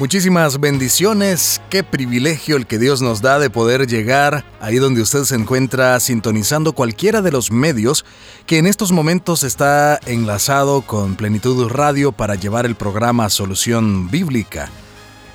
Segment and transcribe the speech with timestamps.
[0.00, 5.24] Muchísimas bendiciones, qué privilegio el que Dios nos da de poder llegar ahí donde usted
[5.24, 8.06] se encuentra sintonizando cualquiera de los medios
[8.46, 14.70] que en estos momentos está enlazado con Plenitud Radio para llevar el programa Solución Bíblica.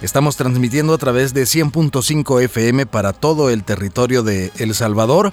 [0.02, 5.32] Estamos transmitiendo a través de 100.5 FM para todo el territorio de El Salvador,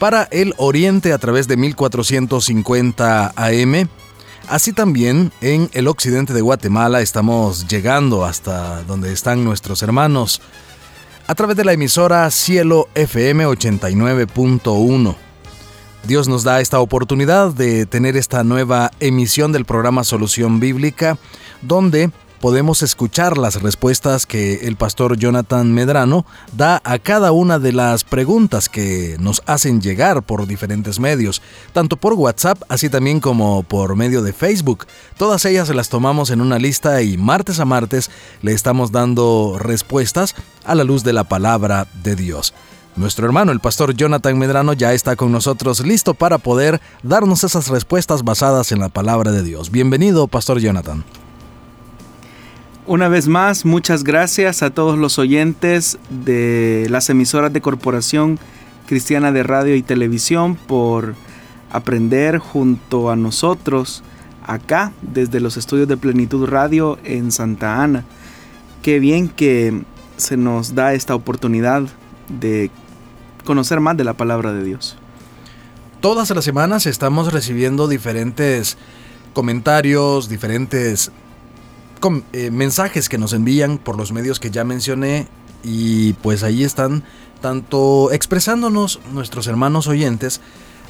[0.00, 3.88] para el Oriente a través de 1450 AM
[4.48, 10.42] Así también en el occidente de Guatemala estamos llegando hasta donde están nuestros hermanos
[11.26, 15.16] a través de la emisora Cielo FM 89.1.
[16.06, 21.16] Dios nos da esta oportunidad de tener esta nueva emisión del programa Solución Bíblica,
[21.62, 22.10] donde
[22.44, 28.04] podemos escuchar las respuestas que el pastor Jonathan Medrano da a cada una de las
[28.04, 31.40] preguntas que nos hacen llegar por diferentes medios,
[31.72, 34.84] tanto por WhatsApp así también como por medio de Facebook.
[35.16, 38.10] Todas ellas las tomamos en una lista y martes a martes
[38.42, 40.34] le estamos dando respuestas
[40.66, 42.52] a la luz de la palabra de Dios.
[42.94, 47.68] Nuestro hermano, el pastor Jonathan Medrano, ya está con nosotros listo para poder darnos esas
[47.68, 49.70] respuestas basadas en la palabra de Dios.
[49.70, 51.06] Bienvenido, pastor Jonathan.
[52.86, 58.38] Una vez más, muchas gracias a todos los oyentes de las emisoras de Corporación
[58.86, 61.14] Cristiana de Radio y Televisión por
[61.72, 64.02] aprender junto a nosotros
[64.46, 68.04] acá desde los estudios de Plenitud Radio en Santa Ana.
[68.82, 69.82] Qué bien que
[70.18, 71.84] se nos da esta oportunidad
[72.28, 72.70] de
[73.46, 74.98] conocer más de la palabra de Dios.
[76.02, 78.76] Todas las semanas estamos recibiendo diferentes
[79.32, 81.10] comentarios, diferentes
[82.32, 85.26] eh, mensajes que nos envían por los medios que ya mencioné
[85.62, 87.02] y pues ahí están
[87.40, 90.40] tanto expresándonos nuestros hermanos oyentes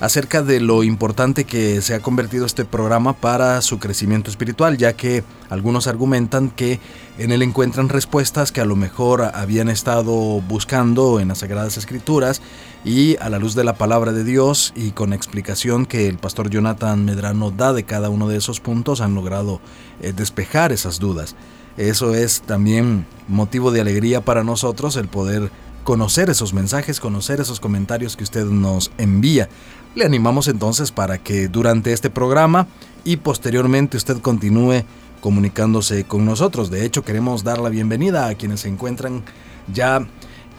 [0.01, 4.95] acerca de lo importante que se ha convertido este programa para su crecimiento espiritual, ya
[4.95, 6.81] que algunos argumentan que
[7.19, 12.43] en él encuentran respuestas que a lo mejor habían estado buscando en las Sagradas Escrituras
[12.85, 16.51] y a la luz de la palabra de Dios y con explicación que el pastor
[16.51, 19.61] Jonathan Medrano da de cada uno de esos puntos han logrado
[20.03, 21.35] eh, despejar esas dudas.
[21.79, 25.51] Eso es también motivo de alegría para nosotros el poder
[25.83, 29.49] conocer esos mensajes, conocer esos comentarios que usted nos envía.
[29.95, 32.67] Le animamos entonces para que durante este programa
[33.05, 34.85] y posteriormente usted continúe
[35.21, 36.71] comunicándose con nosotros.
[36.71, 39.23] De hecho, queremos dar la bienvenida a quienes se encuentran
[39.73, 40.07] ya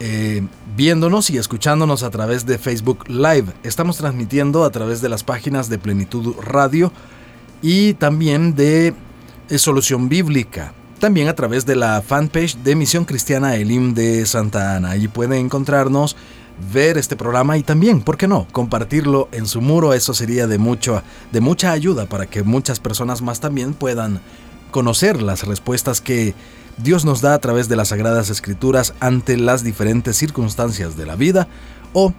[0.00, 0.46] eh,
[0.76, 3.46] viéndonos y escuchándonos a través de Facebook Live.
[3.62, 6.92] Estamos transmitiendo a través de las páginas de Plenitud Radio
[7.62, 8.94] y también de
[9.48, 14.76] eh, Solución Bíblica también a través de la fanpage de Misión Cristiana Elim de Santa
[14.76, 14.90] Ana.
[14.90, 16.16] Allí pueden encontrarnos,
[16.72, 19.92] ver este programa y también, ¿por qué no?, compartirlo en su muro.
[19.92, 21.02] Eso sería de, mucho,
[21.32, 24.20] de mucha ayuda para que muchas personas más también puedan
[24.70, 26.34] conocer las respuestas que
[26.78, 31.16] Dios nos da a través de las Sagradas Escrituras ante las diferentes circunstancias de la
[31.16, 31.48] vida
[31.92, 32.12] o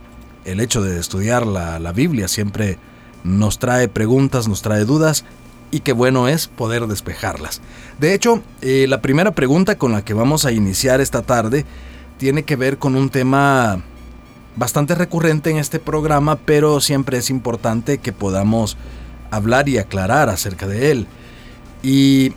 [0.46, 2.80] el hecho de estudiar la, la Biblia siempre
[3.24, 5.26] nos trae preguntas, nos trae dudas
[5.72, 7.62] y qué bueno es poder despejarlas.
[8.00, 11.66] De hecho, eh, la primera pregunta con la que vamos a iniciar esta tarde
[12.18, 13.84] tiene que ver con un tema
[14.56, 18.78] bastante recurrente en este programa, pero siempre es importante que podamos
[19.30, 21.08] hablar y aclarar acerca de él.
[21.84, 22.34] Y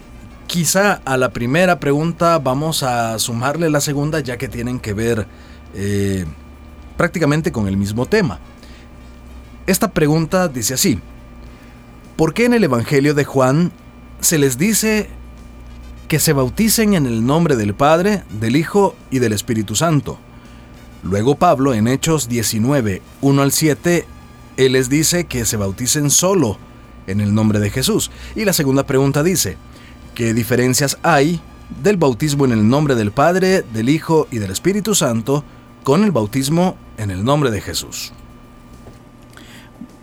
[0.51, 5.29] quizá a la primera pregunta vamos a sumarle la segunda ya que tienen que ver
[5.75, 6.25] eh,
[6.97, 8.41] prácticamente con el mismo tema.
[9.69, 10.99] Esta pregunta dice así,
[12.17, 13.71] ¿Por qué en el Evangelio de Juan
[14.21, 15.09] se les dice
[16.09, 20.19] que se bauticen en el nombre del Padre, del Hijo y del Espíritu Santo?
[21.05, 24.05] Luego Pablo en Hechos 19, 1 al 7,
[24.57, 26.59] él les dice que se bauticen solo
[27.07, 28.11] en el nombre de Jesús.
[28.35, 29.57] Y la segunda pregunta dice,
[30.21, 31.41] ¿qué diferencias hay
[31.83, 35.45] del bautismo en el nombre del Padre, del Hijo y del Espíritu Santo
[35.83, 38.13] con el bautismo en el nombre de Jesús?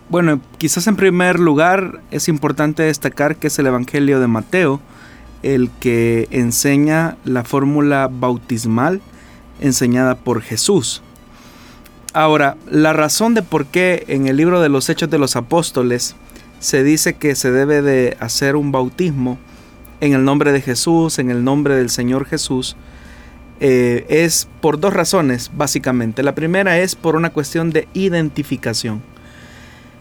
[0.08, 4.80] Bueno, quizás en primer lugar es importante destacar que es el Evangelio de Mateo
[5.44, 9.00] el que enseña la fórmula bautismal
[9.60, 11.00] enseñada por Jesús.
[12.12, 16.16] Ahora, la razón de por qué en el libro de los Hechos de los Apóstoles
[16.58, 19.38] se dice que se debe de hacer un bautismo
[20.00, 22.76] en el nombre de Jesús, en el nombre del Señor Jesús,
[23.60, 26.22] eh, es por dos razones, básicamente.
[26.22, 29.02] La primera es por una cuestión de identificación.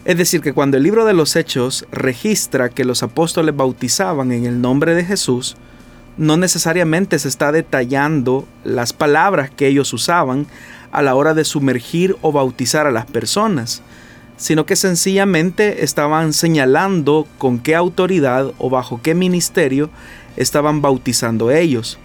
[0.06, 4.46] Es decir, que cuando el libro de los Hechos registra que los apóstoles bautizaban en
[4.46, 5.58] el nombre de Jesús,
[6.18, 10.48] no necesariamente se está detallando las palabras que ellos usaban
[10.92, 13.82] a la hora de sumergir o bautizar a las personas,
[14.38, 19.90] sino que sencillamente estaban señalando con qué autoridad o bajo qué ministerio
[20.38, 21.98] estaban bautizando ellos,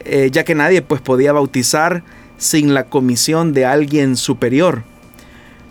[0.00, 2.04] eh, ya que nadie pues podía bautizar
[2.38, 4.84] sin la comisión de alguien superior.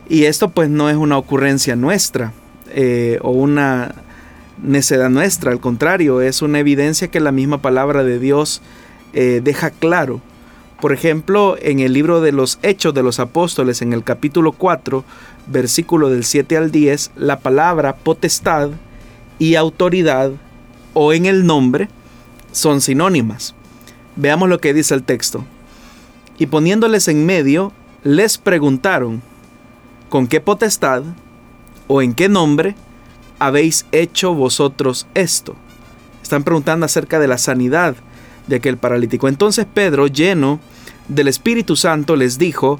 [0.09, 2.33] Y esto pues no es una ocurrencia nuestra
[2.73, 3.95] eh, o una
[4.61, 8.61] necedad nuestra, al contrario, es una evidencia que la misma palabra de Dios
[9.13, 10.21] eh, deja claro.
[10.81, 15.03] Por ejemplo, en el libro de los Hechos de los Apóstoles, en el capítulo 4,
[15.47, 18.71] versículo del 7 al 10, la palabra potestad
[19.39, 20.31] y autoridad
[20.93, 21.89] o en el nombre
[22.51, 23.53] son sinónimas.
[24.15, 25.43] Veamos lo que dice el texto.
[26.37, 27.71] Y poniéndoles en medio,
[28.03, 29.21] les preguntaron,
[30.09, 31.03] ¿con qué potestad
[31.87, 32.75] o en qué nombre
[33.39, 35.55] habéis hecho vosotros esto?
[36.23, 37.95] Están preguntando acerca de la sanidad
[38.47, 39.27] de aquel paralítico.
[39.27, 40.59] Entonces Pedro, lleno
[41.07, 42.79] del Espíritu Santo, les dijo,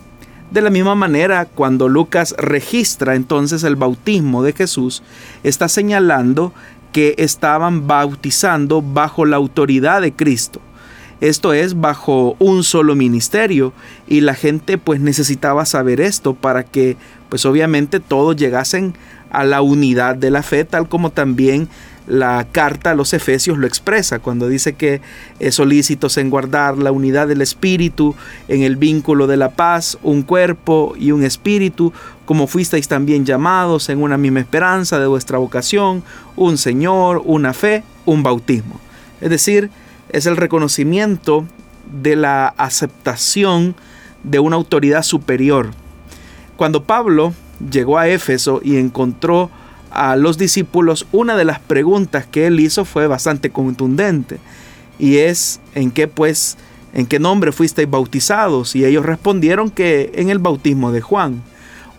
[0.51, 5.01] De la misma manera, cuando Lucas registra entonces el bautismo de Jesús,
[5.43, 6.53] está señalando
[6.91, 10.59] que estaban bautizando bajo la autoridad de Cristo.
[11.21, 13.71] Esto es bajo un solo ministerio
[14.07, 16.97] y la gente pues necesitaba saber esto para que
[17.29, 18.93] pues obviamente todos llegasen
[19.29, 21.69] a la unidad de la fe tal como también
[22.07, 25.01] la carta a los Efesios lo expresa cuando dice que
[25.39, 28.15] es solícitos en guardar la unidad del espíritu
[28.47, 31.93] en el vínculo de la paz, un cuerpo y un espíritu,
[32.25, 36.03] como fuisteis también llamados en una misma esperanza de vuestra vocación,
[36.35, 38.79] un Señor, una fe, un bautismo.
[39.19, 39.69] Es decir,
[40.09, 41.45] es el reconocimiento
[42.01, 43.75] de la aceptación
[44.23, 45.71] de una autoridad superior.
[46.57, 47.33] Cuando Pablo
[47.71, 49.49] llegó a Éfeso y encontró
[49.91, 54.39] a los discípulos, una de las preguntas que él hizo fue bastante contundente
[54.97, 56.57] y es en qué pues
[56.93, 61.41] en qué nombre fuisteis bautizados y ellos respondieron que en el bautismo de Juan.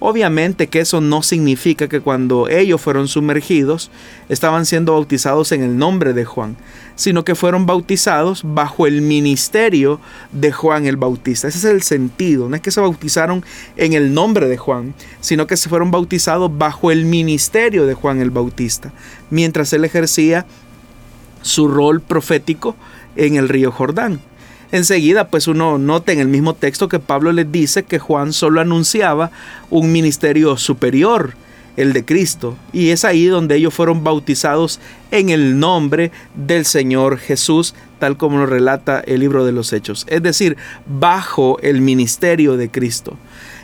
[0.04, 3.88] Obviamente que eso no significa que cuando ellos fueron sumergidos
[4.28, 6.56] estaban siendo bautizados en el nombre de Juan,
[6.96, 10.00] sino que fueron bautizados bajo el ministerio
[10.32, 11.46] de Juan el Bautista.
[11.46, 13.44] Ese es el sentido, no es que se bautizaron
[13.76, 18.20] en el nombre de Juan, sino que se fueron bautizados bajo el ministerio de Juan
[18.20, 18.92] el Bautista,
[19.30, 20.46] mientras él ejercía
[21.42, 22.74] su rol profético
[23.14, 24.20] en el río Jordán.
[24.72, 28.60] Enseguida, pues uno nota en el mismo texto que Pablo les dice que Juan solo
[28.60, 29.30] anunciaba
[29.68, 31.34] un ministerio superior,
[31.76, 34.80] el de Cristo, y es ahí donde ellos fueron bautizados
[35.10, 40.06] en el nombre del Señor Jesús, tal como lo relata el libro de los Hechos,
[40.08, 43.16] es decir, bajo el ministerio de Cristo.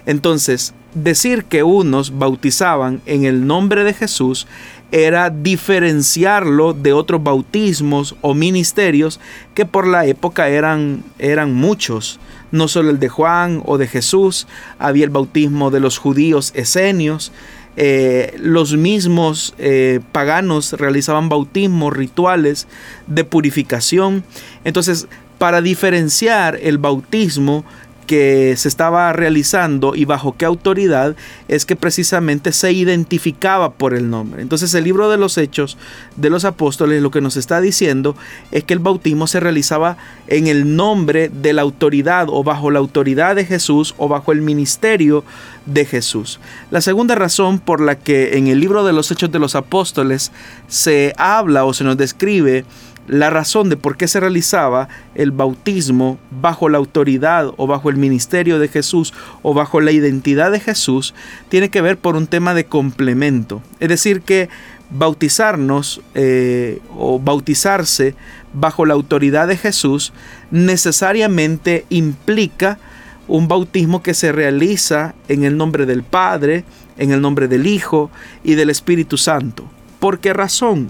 [0.06, 4.46] Entonces, decir que unos bautizaban en el nombre de Jesús
[4.90, 9.20] era diferenciarlo de otros bautismos o ministerios
[9.54, 12.18] que por la época eran, eran muchos.
[12.50, 14.46] No solo el de Juan o de Jesús,
[14.78, 17.32] había el bautismo de los judíos esenios,
[17.80, 22.66] eh, los mismos eh, paganos realizaban bautismos, rituales
[23.06, 24.24] de purificación.
[24.64, 25.06] Entonces,
[25.38, 27.64] para diferenciar el bautismo
[28.08, 31.14] que se estaba realizando y bajo qué autoridad
[31.46, 34.40] es que precisamente se identificaba por el nombre.
[34.40, 35.76] Entonces el libro de los hechos
[36.16, 38.16] de los apóstoles lo que nos está diciendo
[38.50, 42.78] es que el bautismo se realizaba en el nombre de la autoridad o bajo la
[42.78, 45.22] autoridad de Jesús o bajo el ministerio
[45.66, 46.40] de Jesús.
[46.70, 50.32] La segunda razón por la que en el libro de los hechos de los apóstoles
[50.66, 52.64] se habla o se nos describe
[53.08, 57.96] la razón de por qué se realizaba el bautismo bajo la autoridad o bajo el
[57.96, 59.12] ministerio de Jesús
[59.42, 61.14] o bajo la identidad de Jesús
[61.48, 63.62] tiene que ver por un tema de complemento.
[63.80, 64.48] Es decir, que
[64.90, 68.14] bautizarnos eh, o bautizarse
[68.52, 70.12] bajo la autoridad de Jesús
[70.50, 72.78] necesariamente implica
[73.26, 76.64] un bautismo que se realiza en el nombre del Padre,
[76.96, 78.10] en el nombre del Hijo
[78.42, 79.64] y del Espíritu Santo.
[79.98, 80.88] ¿Por qué razón?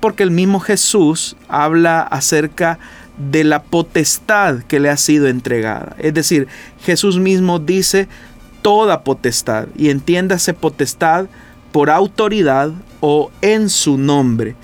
[0.00, 2.78] Porque el mismo Jesús habla acerca
[3.18, 5.96] de la potestad que le ha sido entregada.
[5.98, 6.46] Es decir,
[6.82, 8.08] Jesús mismo dice
[8.62, 11.26] toda potestad y entiéndase potestad
[11.72, 14.56] por autoridad o en su nombre.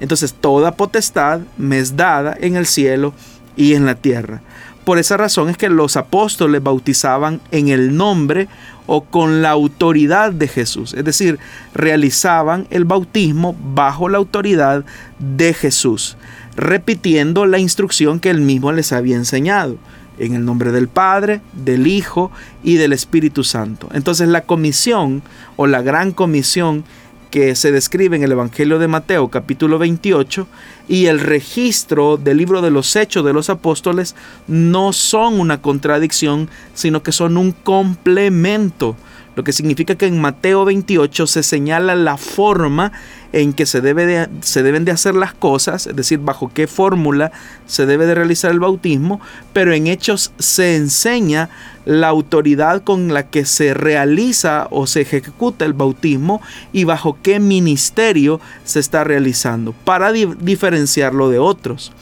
[0.00, 3.14] Entonces toda potestad me es dada en el cielo
[3.56, 4.42] y en la tierra.
[4.84, 8.48] Por esa razón es que los apóstoles bautizaban en el nombre
[8.86, 10.92] o con la autoridad de Jesús.
[10.94, 11.38] Es decir,
[11.72, 14.84] realizaban el bautismo bajo la autoridad
[15.18, 16.16] de Jesús,
[16.56, 19.76] repitiendo la instrucción que él mismo les había enseñado.
[20.18, 22.30] En el nombre del Padre, del Hijo
[22.62, 23.88] y del Espíritu Santo.
[23.92, 25.22] Entonces la comisión
[25.56, 26.84] o la gran comisión
[27.32, 30.46] que se describe en el Evangelio de Mateo capítulo 28
[30.86, 34.14] y el registro del libro de los hechos de los apóstoles
[34.46, 38.96] no son una contradicción, sino que son un complemento
[39.34, 42.92] lo que significa que en Mateo 28 se señala la forma
[43.32, 47.32] en que se, debe se deben de hacer las cosas, es decir, bajo qué fórmula
[47.66, 49.20] se debe de realizar el bautismo,
[49.52, 51.48] pero en Hechos se enseña
[51.86, 57.40] la autoridad con la que se realiza o se ejecuta el bautismo y bajo qué
[57.40, 61.92] ministerio se está realizando, para diferenciarlo de otros.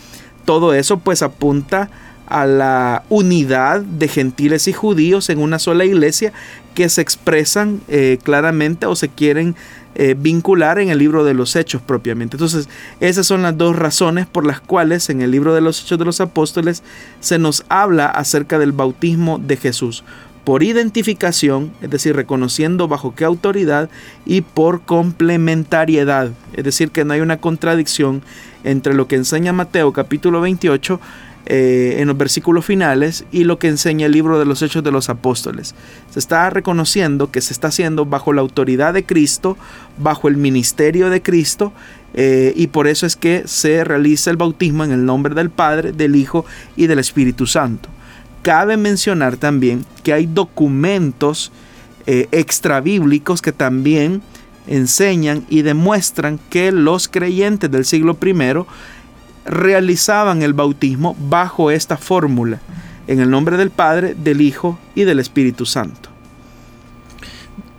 [0.45, 1.91] Todo eso pues apunta
[2.31, 6.33] a la unidad de gentiles y judíos en una sola iglesia
[6.75, 9.57] que se expresan eh, claramente o se quieren
[9.97, 12.37] eh, vincular en el libro de los hechos propiamente.
[12.37, 12.69] Entonces,
[13.01, 16.05] esas son las dos razones por las cuales en el libro de los hechos de
[16.05, 16.83] los apóstoles
[17.21, 20.05] se nos habla acerca del bautismo de Jesús.
[20.45, 23.91] Por identificación, es decir, reconociendo bajo qué autoridad,
[24.25, 28.23] y por complementariedad, es decir, que no hay una contradicción
[28.65, 31.01] entre lo que enseña Mateo capítulo 28
[31.47, 34.93] eh, en los versículos finales y lo que enseña el libro de los Hechos de
[34.93, 35.75] los Apóstoles.
[36.11, 39.57] Se está reconociendo que se está haciendo bajo la autoridad de Cristo,
[39.99, 41.73] bajo el ministerio de Cristo,
[42.15, 45.93] eh, y por eso es que se realiza el bautismo en el nombre del Padre,
[45.93, 46.45] del Hijo
[46.77, 47.89] y del Espíritu Santo.
[48.43, 51.53] Cabe mencionar también que hay documentos
[52.07, 54.23] eh, extrabíblicos que también
[54.67, 58.33] enseñan y demuestran que los creyentes del siglo I
[59.45, 62.61] realizaban el bautismo bajo esta fórmula,
[63.07, 66.11] en el nombre del Padre, del Hijo y del Espíritu Santo.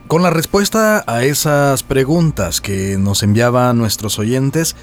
[0.07, 4.75] Con la respuesta a esas preguntas que nos enviaban nuestros oyentes,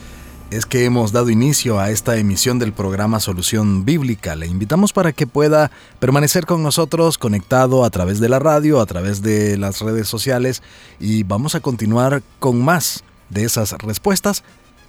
[0.50, 4.35] es que hemos dado inicio a esta emisión del programa Solución Bíblica.
[4.35, 8.87] Le invitamos para que pueda permanecer con nosotros conectado a través de la radio, a
[8.87, 10.62] través de las redes sociales
[10.99, 14.42] y vamos a continuar con más de esas respuestas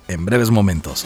[0.08, 1.06] en breves momentos.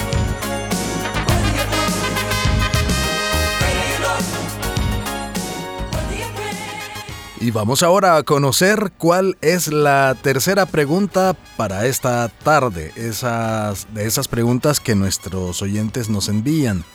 [7.41, 14.05] Y vamos ahora a conocer cuál es la tercera pregunta para esta tarde, esas, de
[14.05, 16.85] esas preguntas que nuestros oyentes nos envían.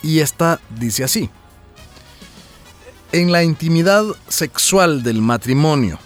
[0.00, 1.30] Y esta dice así.
[3.10, 5.98] En la intimidad sexual del matrimonio,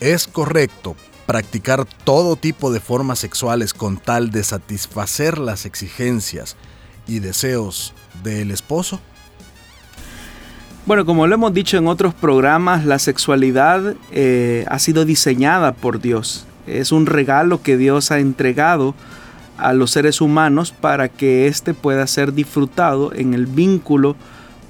[0.00, 6.56] ¿es correcto practicar todo tipo de formas sexuales con tal de satisfacer las exigencias
[7.06, 9.00] y deseos del esposo?
[10.88, 16.00] Bueno, como lo hemos dicho en otros programas, la sexualidad eh, ha sido diseñada por
[16.00, 16.46] Dios.
[16.66, 18.94] Es un regalo que Dios ha entregado
[19.58, 24.16] a los seres humanos para que éste pueda ser disfrutado en el vínculo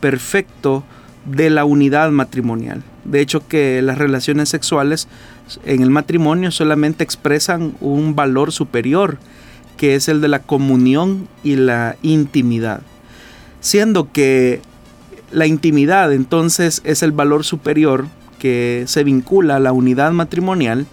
[0.00, 0.82] perfecto
[1.24, 2.82] de la unidad matrimonial.
[3.04, 5.06] De hecho que las relaciones sexuales
[5.64, 9.18] en el matrimonio solamente expresan un valor superior,
[9.76, 12.80] que es el de la comunión y la intimidad.
[13.60, 14.62] Siendo que
[15.30, 18.06] la intimidad entonces es el valor superior
[18.38, 20.86] que se vincula a la unidad matrimonial.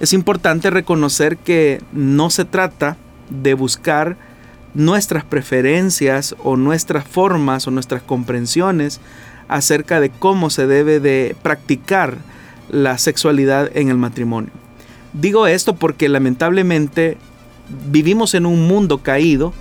[0.00, 2.96] Es importante reconocer que no se trata
[3.28, 4.16] de buscar
[4.74, 9.00] nuestras preferencias o nuestras formas o nuestras comprensiones
[9.48, 12.18] acerca de cómo se debe de practicar
[12.70, 14.52] la sexualidad en el matrimonio.
[15.12, 17.18] Digo esto porque lamentablemente
[17.90, 19.52] vivimos en un mundo caído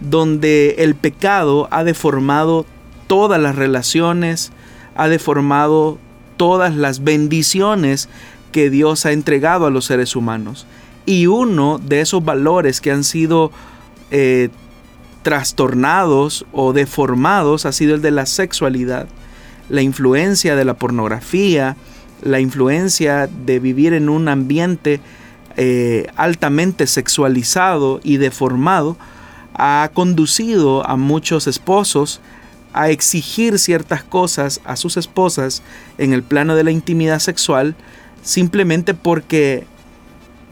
[0.00, 2.66] donde el pecado ha deformado
[3.12, 4.52] todas las relaciones,
[4.96, 5.98] ha deformado
[6.38, 8.08] todas las bendiciones
[8.52, 10.66] que Dios ha entregado a los seres humanos.
[11.04, 13.52] Y uno de esos valores que han sido
[14.10, 14.48] eh,
[15.22, 19.08] trastornados o deformados ha sido el de la sexualidad,
[19.68, 21.76] la influencia de la pornografía,
[22.22, 25.00] la influencia de vivir en un ambiente
[25.58, 28.96] eh, altamente sexualizado y deformado,
[29.52, 32.22] ha conducido a muchos esposos
[32.72, 35.62] a exigir ciertas cosas a sus esposas
[35.98, 37.74] en el plano de la intimidad sexual
[38.22, 39.66] simplemente porque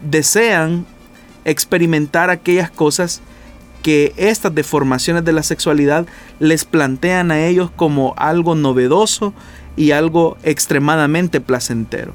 [0.02, 0.86] desean
[1.44, 3.22] experimentar aquellas cosas
[3.82, 6.06] que estas deformaciones de la sexualidad
[6.38, 9.32] les plantean a ellos como algo novedoso
[9.76, 12.12] y algo extremadamente placentero.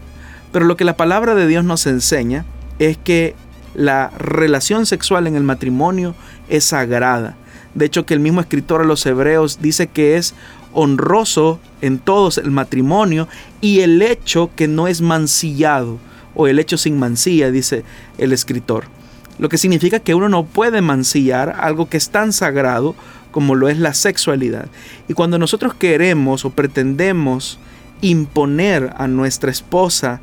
[0.52, 2.46] Pero lo que la palabra de Dios nos enseña
[2.78, 3.36] es que
[3.74, 6.16] la relación sexual en el matrimonio
[6.48, 7.36] es sagrada.
[7.76, 10.34] De hecho, que el mismo escritor a los hebreos dice que es
[10.74, 13.28] honroso en todos el matrimonio
[13.62, 16.00] y el hecho que no es mancillado
[16.36, 17.84] o el hecho sin mancilla, dice
[18.18, 18.86] el escritor.
[19.38, 22.96] Lo que significa que uno no puede mancillar algo que es tan sagrado
[23.32, 24.68] como lo es la sexualidad.
[25.10, 27.60] Y cuando nosotros queremos o pretendemos
[28.02, 30.22] imponer a nuestra esposa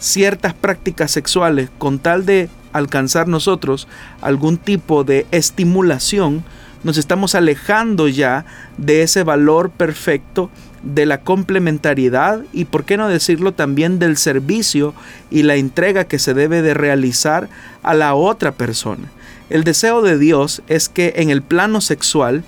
[0.00, 3.86] ciertas prácticas sexuales con tal de alcanzar nosotros
[4.20, 6.44] algún tipo de estimulación,
[6.84, 8.44] nos estamos alejando ya
[8.76, 10.50] de ese valor perfecto
[10.82, 14.94] de la complementariedad y, por qué no decirlo, también del servicio
[15.30, 17.48] y la entrega que se debe de realizar
[17.82, 19.10] a la otra persona.
[19.50, 22.44] El deseo de Dios es que en el plano sexual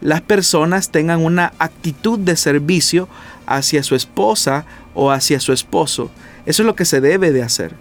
[0.00, 3.08] las personas tengan una actitud de servicio
[3.46, 4.64] hacia su esposa
[4.94, 6.10] o hacia su esposo.
[6.46, 7.74] Eso es lo que se debe de hacer.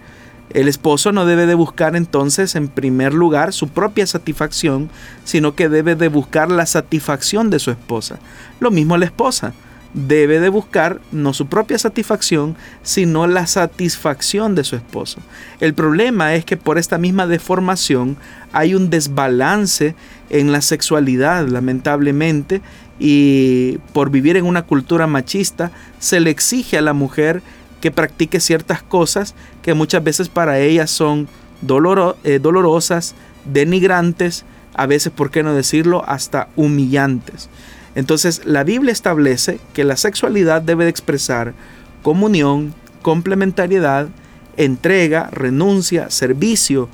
[0.49, 4.89] El esposo no debe de buscar entonces en primer lugar su propia satisfacción,
[5.23, 8.19] sino que debe de buscar la satisfacción de su esposa.
[8.59, 9.53] Lo mismo la esposa
[9.93, 15.19] debe de buscar no su propia satisfacción, sino la satisfacción de su esposo.
[15.59, 18.17] El problema es que por esta misma deformación
[18.51, 19.95] hay un desbalance
[20.29, 22.61] en la sexualidad, lamentablemente,
[22.99, 27.41] y por vivir en una cultura machista se le exige a la mujer
[27.81, 31.27] que practique ciertas cosas que muchas veces para ellas son
[31.63, 34.45] eh, dolorosas, denigrantes,
[34.75, 37.49] a veces, por qué no decirlo, hasta humillantes.
[37.95, 41.53] Entonces, la Biblia establece que la sexualidad debe de expresar
[42.01, 44.09] comunión, complementariedad,
[44.57, 46.89] entrega, renuncia, servicio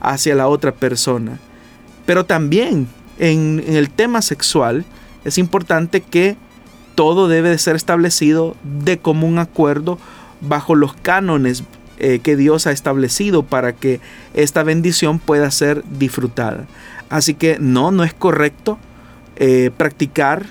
[0.00, 1.38] hacia la otra persona.
[2.06, 4.84] Pero también en, en el tema sexual
[5.24, 6.36] es importante que
[6.94, 9.98] todo debe de ser establecido de común acuerdo
[10.40, 11.64] bajo los cánones
[12.06, 13.98] eh, que Dios ha establecido para que
[14.34, 16.66] esta bendición pueda ser disfrutada.
[17.08, 18.78] Así que no, no es correcto
[19.36, 20.44] eh, practicar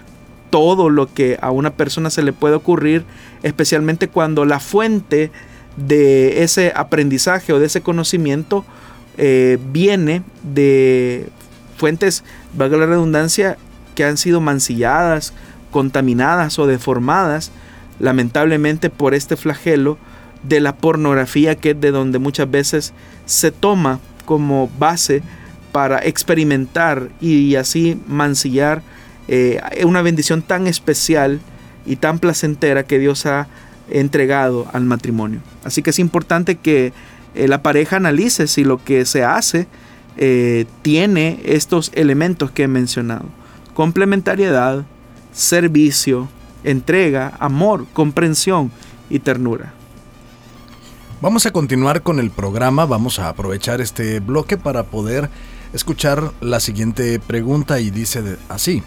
[0.50, 3.06] todo lo que a una persona se le puede ocurrir,
[3.44, 5.30] especialmente cuando la fuente
[5.78, 8.66] de ese aprendizaje o de ese conocimiento
[9.20, 11.28] eh, viene de
[11.78, 12.24] fuentes,
[12.58, 13.58] valga la redundancia,
[13.94, 15.36] que han sido mancilladas,
[15.70, 17.52] contaminadas o deformadas
[18.00, 20.00] lamentablemente por este flagelo
[20.43, 22.93] de la pornografía que es de donde muchas veces
[23.25, 25.21] se toma como base
[25.71, 28.84] para experimentar y así mancillar
[29.27, 31.39] eh, una bendición tan especial
[31.86, 33.47] y tan placentera que Dios ha
[33.89, 35.39] entregado al matrimonio.
[35.63, 36.93] Así que es importante que
[37.36, 39.67] eh, la pareja analice si lo que se hace
[40.17, 43.25] eh, tiene estos elementos que he mencionado.
[43.73, 44.86] Complementariedad,
[45.32, 46.29] servicio,
[46.63, 48.71] entrega, amor, comprensión
[49.10, 49.73] y ternura.
[51.24, 55.30] Vamos a continuar con el programa, vamos a aprovechar este bloque para poder
[55.72, 58.84] escuchar la siguiente pregunta y dice así.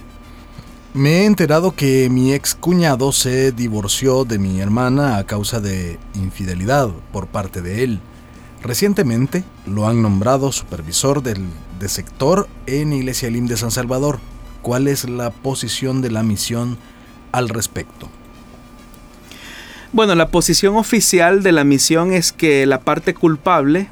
[0.92, 5.98] Me he enterado que mi ex cuñado se divorció de mi hermana a causa de
[6.14, 8.00] infidelidad por parte de él.
[8.62, 11.42] Recientemente lo han nombrado supervisor del,
[11.80, 14.18] de sector en Iglesia Lim de San Salvador.
[14.60, 16.76] ¿Cuál es la posición de la misión
[17.32, 18.10] al respecto?
[19.92, 23.88] Bueno, la posición oficial de la misión es que la parte culpable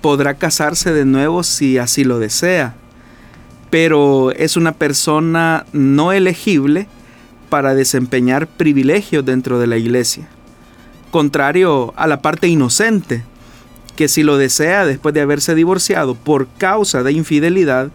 [0.00, 2.74] podrá casarse de nuevo si así lo desea,
[3.70, 6.88] pero es una persona no elegible
[7.48, 10.28] para desempeñar privilegios dentro de la iglesia,
[11.12, 13.22] contrario a la parte inocente,
[13.94, 17.90] que si lo desea después de haberse divorciado por causa de infidelidad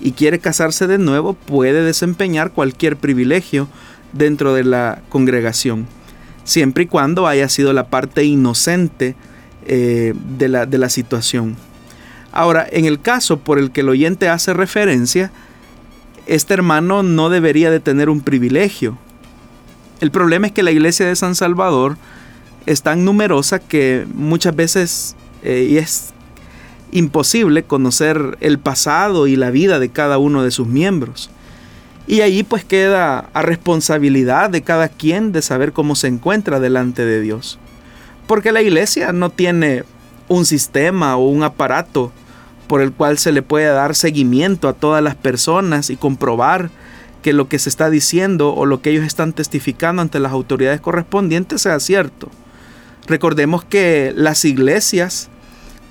[0.00, 3.68] y quiere casarse de nuevo, puede desempeñar cualquier privilegio
[4.12, 5.86] dentro de la congregación,
[6.46, 9.14] siempre y cuando haya sido la parte inocente
[9.66, 11.56] eh, de, la, de la situación.
[12.32, 15.30] Ahora, en el caso por el que el oyente hace referencia,
[16.26, 18.96] este hermano no debería de tener un privilegio.
[20.00, 21.96] El problema es que la iglesia de San Salvador
[22.66, 26.12] es tan numerosa que muchas veces eh, es
[26.92, 31.30] imposible conocer el pasado y la vida de cada uno de sus miembros.
[32.06, 37.04] Y ahí pues queda a responsabilidad de cada quien de saber cómo se encuentra delante
[37.04, 37.58] de Dios.
[38.26, 39.84] Porque la iglesia no tiene
[40.28, 42.12] un sistema o un aparato
[42.68, 46.70] por el cual se le puede dar seguimiento a todas las personas y comprobar
[47.22, 50.80] que lo que se está diciendo o lo que ellos están testificando ante las autoridades
[50.80, 52.30] correspondientes sea cierto.
[53.06, 55.28] Recordemos que las iglesias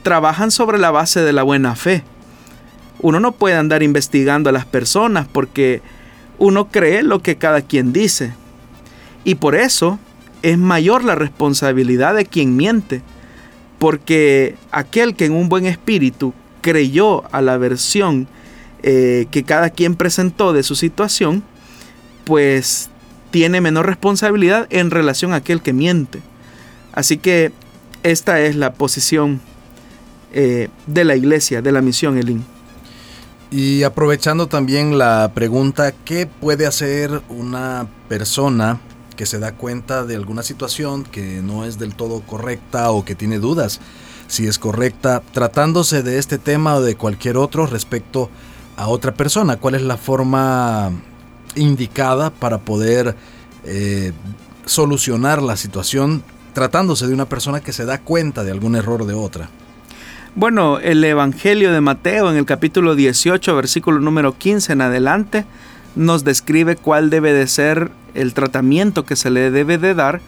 [0.04, 2.04] trabajan sobre la base de la buena fe.
[3.02, 5.82] Uno no puede andar investigando a las personas porque
[6.38, 8.34] uno cree lo que cada quien dice.
[9.24, 10.00] Y por eso
[10.42, 13.02] es mayor la responsabilidad de quien miente,
[13.80, 18.28] porque aquel que en un buen espíritu creyó a la versión
[18.84, 21.44] eh, que cada quien presentó de su situación,
[22.24, 22.90] pues
[23.32, 26.22] tiene menor responsabilidad en relación a aquel que miente.
[26.94, 27.52] Así que
[28.04, 29.42] esta es la posición
[30.34, 32.46] eh, de la iglesia, de la misión Elín.
[33.58, 38.82] Y aprovechando también la pregunta, ¿qué puede hacer una persona
[39.16, 43.16] que se da cuenta de alguna situación que no es del todo correcta o que
[43.16, 43.80] tiene dudas
[44.28, 48.30] si es correcta, tratándose de este tema o de cualquier otro respecto
[48.76, 49.56] a otra persona?
[49.56, 50.92] ¿Cuál es la forma
[51.56, 53.16] indicada para poder
[53.64, 54.12] eh,
[54.66, 59.14] solucionar la situación tratándose de una persona que se da cuenta de algún error de
[59.14, 59.50] otra?
[60.38, 65.46] Bueno, el Evangelio de Mateo en el capítulo 18, versículo número 15 en adelante,
[65.96, 70.20] nos describe cuál debe de ser el tratamiento que se le debe de dar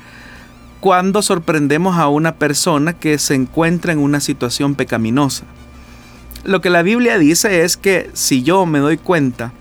[0.80, 5.44] cuando sorprendemos a una persona que se encuentra en una situación pecaminosa.
[6.46, 9.52] Lo que la Biblia dice es que si yo me doy cuenta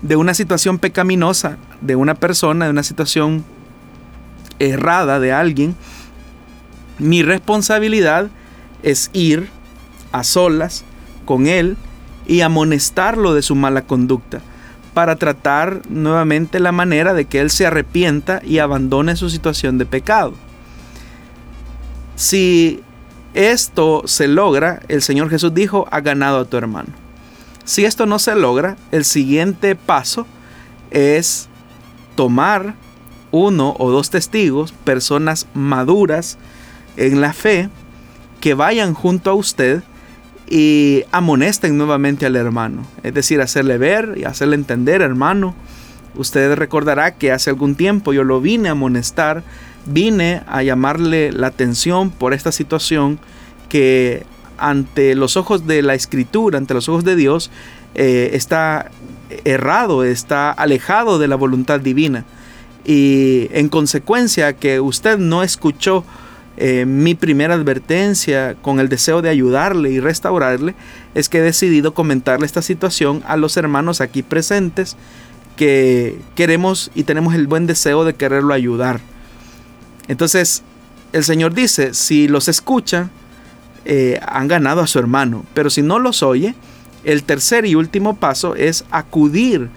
[0.00, 3.44] de una situación pecaminosa de una persona, de una situación
[4.60, 5.74] errada de alguien,
[7.00, 8.30] mi responsabilidad
[8.82, 9.48] es ir
[10.12, 10.84] a solas
[11.24, 11.76] con él
[12.26, 14.40] y amonestarlo de su mala conducta
[14.94, 19.86] para tratar nuevamente la manera de que él se arrepienta y abandone su situación de
[19.86, 20.34] pecado.
[22.16, 22.82] Si
[23.34, 26.88] esto se logra, el Señor Jesús dijo, ha ganado a tu hermano.
[27.64, 30.26] Si esto no se logra, el siguiente paso
[30.90, 31.48] es
[32.16, 32.74] tomar
[33.30, 36.38] uno o dos testigos, personas maduras
[36.96, 37.68] en la fe,
[38.40, 39.82] que vayan junto a usted
[40.48, 42.86] y amonesten nuevamente al hermano.
[43.02, 45.54] Es decir, hacerle ver y hacerle entender, hermano.
[46.14, 49.42] Usted recordará que hace algún tiempo yo lo vine a amonestar,
[49.86, 53.18] vine a llamarle la atención por esta situación
[53.68, 54.24] que
[54.56, 57.50] ante los ojos de la escritura, ante los ojos de Dios,
[57.94, 58.90] eh, está
[59.44, 62.24] errado, está alejado de la voluntad divina.
[62.84, 66.04] Y en consecuencia que usted no escuchó
[66.60, 70.74] eh, mi primera advertencia con el deseo de ayudarle y restaurarle
[71.14, 74.96] es que he decidido comentarle esta situación a los hermanos aquí presentes
[75.56, 78.98] que queremos y tenemos el buen deseo de quererlo ayudar.
[80.08, 80.64] Entonces,
[81.12, 83.10] el Señor dice, si los escucha,
[83.84, 86.56] eh, han ganado a su hermano, pero si no los oye,
[87.04, 89.68] el tercer y último paso es acudir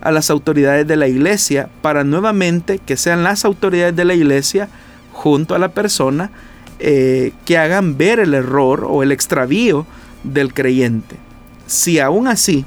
[0.00, 4.70] a las autoridades de la iglesia para nuevamente que sean las autoridades de la iglesia
[5.12, 6.30] junto a la persona
[6.78, 9.86] eh, que hagan ver el error o el extravío
[10.24, 11.16] del creyente.
[11.66, 12.64] Si aún así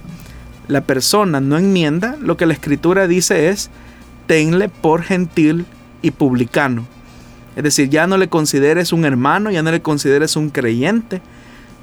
[0.67, 3.69] la persona no enmienda, lo que la escritura dice es,
[4.27, 5.65] tenle por gentil
[6.01, 6.87] y publicano.
[7.55, 11.21] Es decir, ya no le consideres un hermano, ya no le consideres un creyente,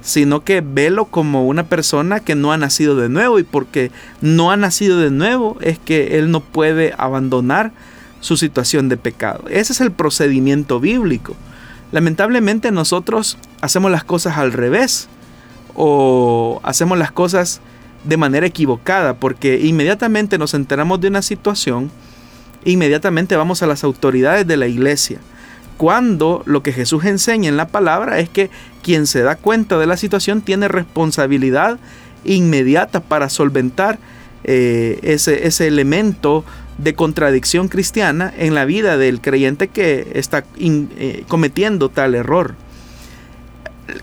[0.01, 4.51] sino que velo como una persona que no ha nacido de nuevo y porque no
[4.51, 7.71] ha nacido de nuevo es que él no puede abandonar
[8.23, 9.43] su situación de pecado.
[9.49, 11.35] Ese es el procedimiento bíblico.
[11.91, 15.09] Lamentablemente nosotros hacemos las cosas al revés
[15.75, 17.59] o hacemos las cosas
[18.05, 21.91] de manera equivocada porque inmediatamente nos enteramos de una situación,
[22.63, 25.19] inmediatamente vamos a las autoridades de la iglesia.
[25.75, 28.49] Cuando lo que Jesús enseña en la palabra es que
[28.81, 31.77] quien se da cuenta de la situación tiene responsabilidad
[32.23, 33.99] inmediata para solventar
[34.45, 36.45] eh, ese, ese elemento
[36.77, 42.55] de contradicción cristiana en la vida del creyente que está eh, cometiendo tal error.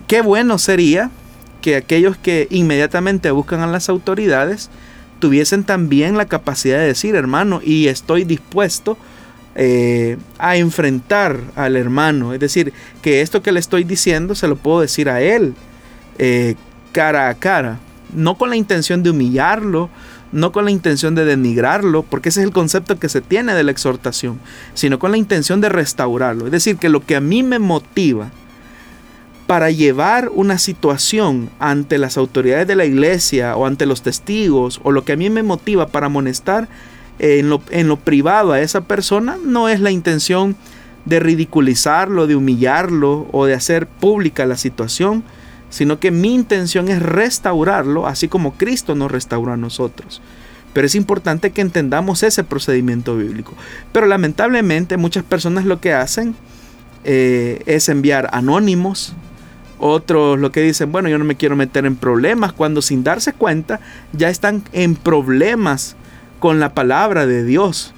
[0.07, 1.11] Qué bueno sería
[1.61, 4.69] que aquellos que inmediatamente buscan a las autoridades
[5.19, 8.97] tuviesen también la capacidad de decir, hermano, y estoy dispuesto
[9.55, 12.33] eh, a enfrentar al hermano.
[12.33, 15.53] Es decir, que esto que le estoy diciendo se lo puedo decir a él
[16.17, 16.55] eh,
[16.91, 17.79] cara a cara.
[18.13, 19.89] No con la intención de humillarlo,
[20.31, 23.63] no con la intención de denigrarlo, porque ese es el concepto que se tiene de
[23.63, 24.39] la exhortación,
[24.73, 26.45] sino con la intención de restaurarlo.
[26.45, 28.31] Es decir, que lo que a mí me motiva
[29.47, 34.91] para llevar una situación ante las autoridades de la iglesia o ante los testigos, o
[34.91, 36.69] lo que a mí me motiva para amonestar
[37.19, 40.55] en lo, en lo privado a esa persona, no es la intención
[41.05, 45.23] de ridiculizarlo, de humillarlo o de hacer pública la situación,
[45.71, 50.21] sino que mi intención es restaurarlo, así como Cristo nos restauró a nosotros.
[50.73, 53.53] Pero es importante que entendamos ese procedimiento bíblico.
[53.91, 56.35] Pero lamentablemente muchas personas lo que hacen
[57.03, 59.13] eh, es enviar anónimos,
[59.79, 63.33] otros lo que dicen, bueno, yo no me quiero meter en problemas, cuando sin darse
[63.33, 63.79] cuenta
[64.13, 65.95] ya están en problemas
[66.39, 67.93] con la palabra de Dios.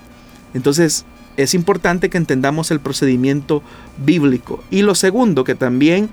[0.53, 1.05] Entonces
[1.37, 3.63] es importante que entendamos el procedimiento
[3.97, 4.63] bíblico.
[4.69, 6.09] Y lo segundo que también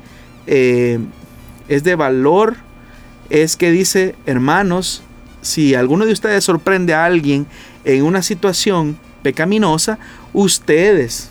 [0.47, 0.99] eh,
[1.71, 2.57] es de valor
[3.31, 5.03] es que dice, hermanos,
[5.41, 7.47] si alguno de ustedes sorprende a alguien
[7.85, 9.99] en una situación pecaminosa,
[10.33, 11.31] ustedes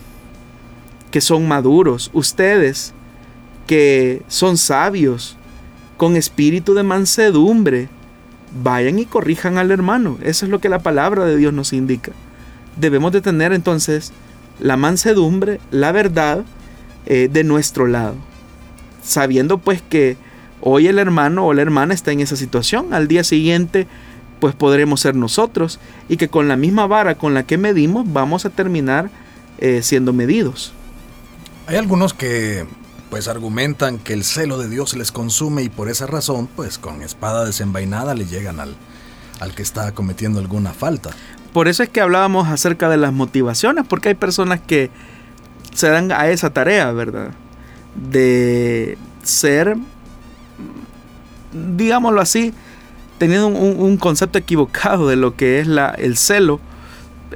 [1.12, 2.94] que son maduros, ustedes
[3.68, 5.36] que son sabios,
[5.98, 7.90] con espíritu de mansedumbre,
[8.64, 10.18] vayan y corrijan al hermano.
[10.24, 12.14] Eso es lo que la palabra de Dios nos indica.
[12.78, 14.14] Debemos de tener entonces
[14.60, 16.46] la mansedumbre, la verdad
[17.06, 18.16] eh, de nuestro lado,
[19.04, 20.16] sabiendo pues que
[20.62, 22.94] Hoy el hermano o la hermana está en esa situación.
[22.94, 23.88] Al día siguiente,
[24.40, 25.80] pues podremos ser nosotros.
[26.08, 29.10] Y que con la misma vara con la que medimos, vamos a terminar
[29.60, 30.74] eh, siendo medidos.
[31.68, 32.66] Hay algunos que
[33.10, 37.02] pues argumentan que el celo de Dios les consume y por esa razón, pues con
[37.02, 38.76] espada desenvainada le llegan al,
[39.40, 41.10] al que está cometiendo alguna falta.
[41.54, 44.92] Por eso es que hablábamos acerca de las motivaciones, porque hay personas que
[45.74, 47.32] se dan a esa tarea, ¿verdad?
[47.96, 49.76] De ser
[51.52, 52.54] digámoslo así,
[53.18, 55.68] teniendo un, concepto equivocado de lo que es
[55.98, 56.60] el celo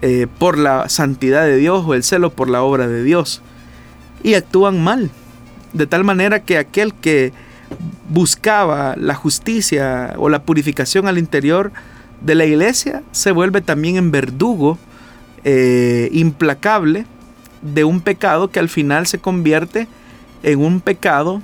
[0.01, 3.41] eh, por la santidad de Dios o el celo por la obra de Dios.
[4.23, 5.12] Y actúan mal.
[5.73, 7.33] De tal manera que aquel que
[8.09, 11.71] buscaba la justicia o la purificación al interior
[12.21, 14.77] de la iglesia se vuelve también en verdugo
[15.43, 17.05] eh, implacable
[17.62, 19.88] de un pecado que al final se convierte
[20.43, 21.41] en un pecado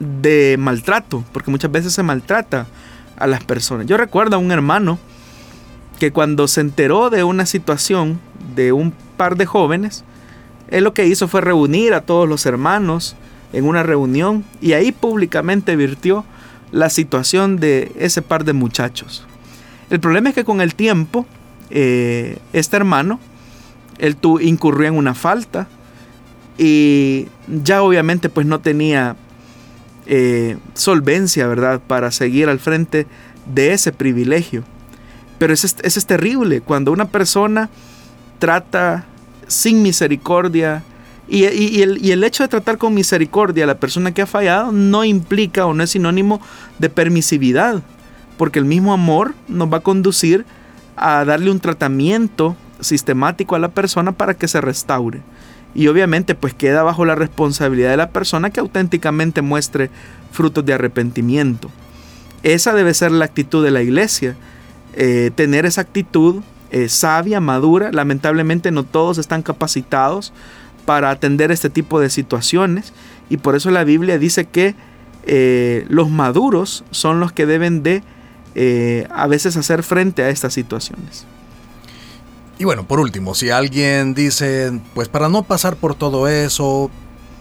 [0.00, 2.66] de maltrato, porque muchas veces se maltrata
[3.16, 3.86] a las personas.
[3.86, 4.98] Yo recuerdo a un hermano
[6.00, 8.18] que cuando se enteró de una situación
[8.56, 10.02] de un par de jóvenes,
[10.68, 13.14] él lo que hizo fue reunir a todos los hermanos
[13.52, 16.24] en una reunión y ahí públicamente virtió
[16.72, 19.26] la situación de ese par de muchachos.
[19.90, 21.26] El problema es que con el tiempo,
[21.68, 23.20] eh, este hermano,
[23.98, 25.68] él incurrió en una falta
[26.56, 29.16] y ya obviamente pues no tenía
[30.12, 33.06] eh, solvencia, ¿verdad?, para seguir al frente
[33.46, 34.64] de ese privilegio.
[35.38, 37.70] Pero eso es, terrible, cuando una persona
[38.40, 39.04] trata
[39.46, 40.82] sin misericordia,
[41.28, 44.72] y, el, y, el, hecho de tratar con misericordia a la persona que ha fallado
[44.72, 46.40] no implica o no es sinónimo
[46.80, 47.80] de permisividad,
[48.36, 50.44] porque el mismo amor nos va a conducir
[50.96, 55.22] a darle un tratamiento sistemático a la persona para que se restaure
[55.74, 59.90] y obviamente pues queda bajo la responsabilidad de la persona que auténticamente muestre
[60.32, 61.70] frutos de arrepentimiento.
[62.42, 64.36] Esa debe ser la actitud de la iglesia,
[64.94, 67.90] eh, tener esa actitud eh, sabia, madura.
[67.92, 70.32] Lamentablemente no todos están capacitados
[70.86, 72.92] para atender este tipo de situaciones
[73.28, 74.74] y por eso la Biblia dice que
[75.24, 78.02] eh, los maduros son los que deben de
[79.10, 81.24] a veces hacer frente a estas situaciones.
[82.60, 86.90] Y bueno, por último, si alguien dice, pues para no pasar por todo eso,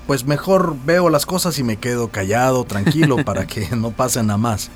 [0.08, 4.38] pues mejor veo las cosas y me quedo callado, tranquilo, para que no pase nada
[4.38, 4.72] más.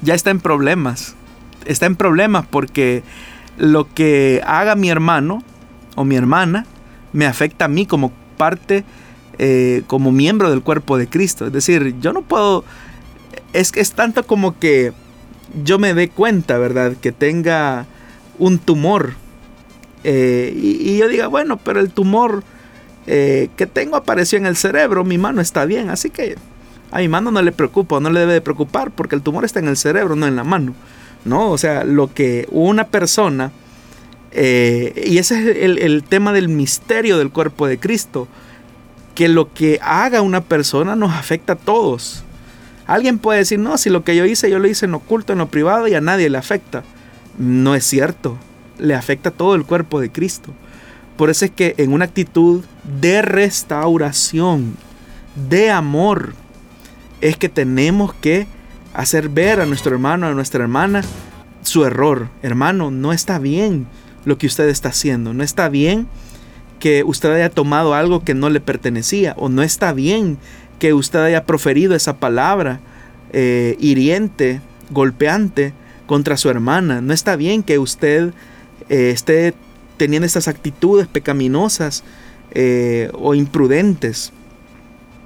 [0.00, 1.16] Ya está en problemas.
[1.66, 3.02] Está en problemas porque
[3.56, 5.42] lo que haga mi hermano
[5.96, 6.66] o mi hermana
[7.12, 8.84] me afecta a mí como parte,
[9.38, 11.48] eh, como miembro del cuerpo de Cristo.
[11.48, 12.64] Es decir, yo no puedo...
[13.52, 14.92] Es que es tanto como que
[15.64, 16.92] yo me dé cuenta, ¿verdad?
[17.00, 17.86] Que tenga
[18.38, 19.23] un tumor
[20.04, 22.44] eh, y, yo diga, bueno, pero el tumor
[23.06, 26.36] eh, que tengo apareció en el cerebro, mi mano está bien, así que
[26.90, 29.58] a mi mano no le preocupa, no le debe de preocupar, porque el tumor está
[29.58, 30.74] en el cerebro, no en la mano.
[31.24, 31.50] ¿no?
[31.50, 33.50] O sea, lo que una persona,
[34.30, 38.28] eh, y ese es el, el tema del misterio del cuerpo de Cristo,
[39.14, 42.24] que lo que haga una persona nos afecta a todos.
[42.86, 45.38] Alguien puede decir, no, si lo que yo hice, yo lo hice en oculto, en
[45.38, 46.82] lo privado y a nadie le afecta.
[47.38, 48.38] No es cierto
[48.78, 50.52] le afecta todo el cuerpo de Cristo.
[51.16, 52.64] Por eso es que en una actitud
[53.00, 54.76] de restauración,
[55.48, 56.34] de amor,
[57.20, 58.46] es que tenemos que
[58.92, 61.02] hacer ver a nuestro hermano, a nuestra hermana,
[61.62, 62.28] su error.
[62.42, 63.86] Hermano, no está bien
[64.24, 65.34] lo que usted está haciendo.
[65.34, 66.06] No está bien
[66.78, 69.34] que usted haya tomado algo que no le pertenecía.
[69.38, 70.38] O no está bien
[70.78, 72.80] que usted haya proferido esa palabra
[73.32, 74.60] eh, hiriente,
[74.90, 75.72] golpeante
[76.06, 77.00] contra su hermana.
[77.00, 78.32] No está bien que usted
[78.88, 79.54] eh, esté
[79.96, 82.02] teniendo estas actitudes pecaminosas
[82.52, 84.32] eh, o imprudentes.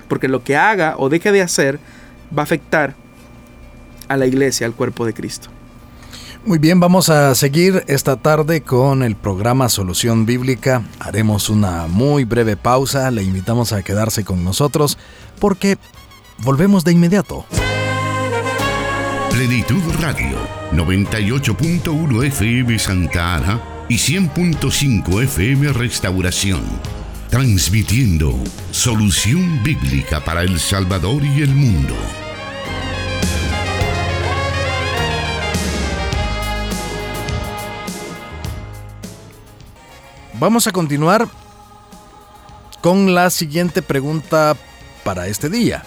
[0.09, 1.79] Porque lo que haga o deje de hacer
[2.37, 2.95] va a afectar
[4.09, 5.51] a la iglesia, al cuerpo de Cristo.
[6.45, 10.83] Muy bien, vamos a seguir esta tarde con el programa Solución Bíblica.
[10.99, 14.97] Haremos una muy breve pausa, le invitamos a quedarse con nosotros
[15.41, 15.77] porque
[16.39, 17.45] volvemos de inmediato.
[19.31, 20.39] Plenitud Radio,
[20.73, 26.63] 98.1 FM Santa Ana y 100.5 FM Restauración.
[27.31, 28.35] Transmitiendo
[28.71, 31.95] solución bíblica para El Salvador y el mundo.
[40.35, 41.29] Vamos a continuar
[42.81, 44.57] con la siguiente pregunta
[45.03, 45.83] para este día,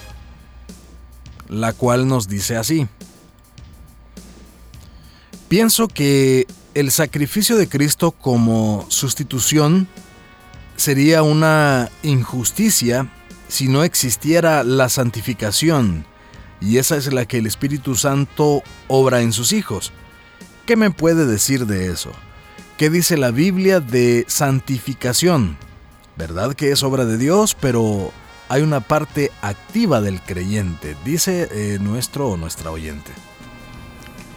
[1.48, 2.88] la cual nos dice así.
[5.52, 9.90] Pienso que el sacrificio de Cristo como sustitución
[10.78, 13.12] sería una injusticia
[13.50, 16.06] si no existiera la santificación,
[16.62, 19.92] y esa es la que el Espíritu Santo obra en sus hijos.
[20.66, 22.14] ¿Qué me puede decir de eso?
[22.78, 25.58] ¿Qué dice la Biblia de santificación?
[26.16, 27.58] ¿Verdad que es obra de Dios?
[27.60, 28.14] Pero
[28.48, 33.12] hay una parte activa del creyente, dice eh, nuestro o nuestra oyente.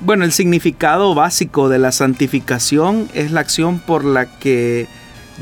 [0.01, 4.87] Bueno, el significado básico de la santificación es la acción por la que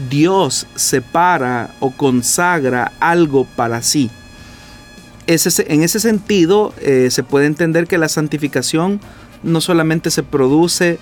[0.09, 4.11] Dios separa o consagra algo para sí.
[5.27, 9.01] en ese sentido, eh, se puede entender que la santificación
[9.43, 10.99] no solamente se produce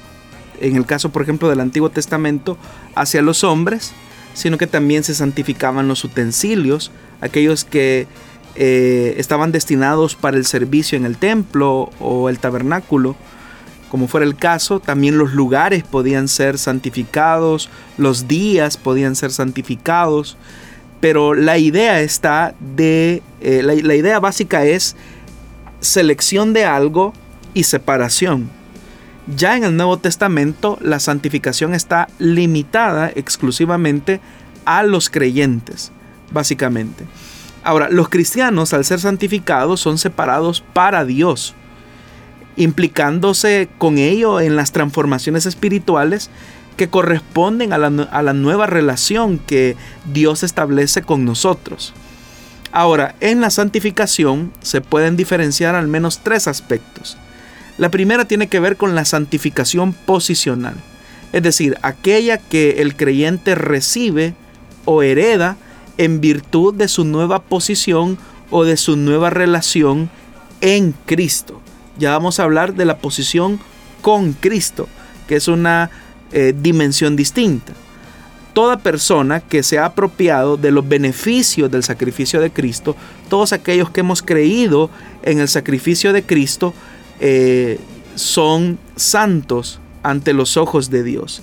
[0.61, 2.57] en el caso por ejemplo del Antiguo Testamento,
[2.95, 3.93] hacia los hombres,
[4.35, 8.07] sino que también se santificaban los utensilios, aquellos que
[8.55, 13.17] eh, estaban destinados para el servicio en el templo o el tabernáculo.
[13.91, 20.37] Como fuera el caso, también los lugares podían ser santificados, los días podían ser santificados,
[21.01, 24.95] pero la idea está de, eh, la idea básica es
[25.81, 27.13] selección de algo
[27.53, 28.49] y separación.
[29.37, 34.21] Ya en el Nuevo Testamento la santificación está limitada exclusivamente
[34.65, 35.93] a los creyentes,
[36.33, 37.07] básicamente.
[37.63, 41.55] Ahora, los cristianos al ser santificados son separados para Dios,
[42.61, 46.29] implicándose con ello en las transformaciones espirituales
[46.77, 49.77] que corresponden a la, a la nueva relación que
[50.13, 51.95] Dios establece con nosotros.
[52.71, 57.17] Ahora, en la santificación se pueden diferenciar al menos tres aspectos.
[57.79, 60.75] La primera tiene que ver con la santificación posicional,
[61.33, 64.35] es decir, aquella que el creyente recibe
[64.85, 65.57] o hereda
[65.97, 68.19] en virtud de su nueva posición
[68.51, 70.11] o de su nueva relación
[70.61, 71.63] en Cristo.
[72.01, 73.61] Ya vamos a hablar de la posición
[74.01, 74.89] con Cristo,
[75.29, 75.91] que es una
[76.33, 77.75] eh, dimensión distinta.
[78.55, 82.97] Toda persona que se ha apropiado de los beneficios del sacrificio de Cristo,
[83.29, 84.89] todos aquellos que hemos creído
[85.23, 86.73] en el sacrificio de Cristo,
[87.21, 87.79] eh,
[88.15, 91.43] son santos ante los ojos de Dios.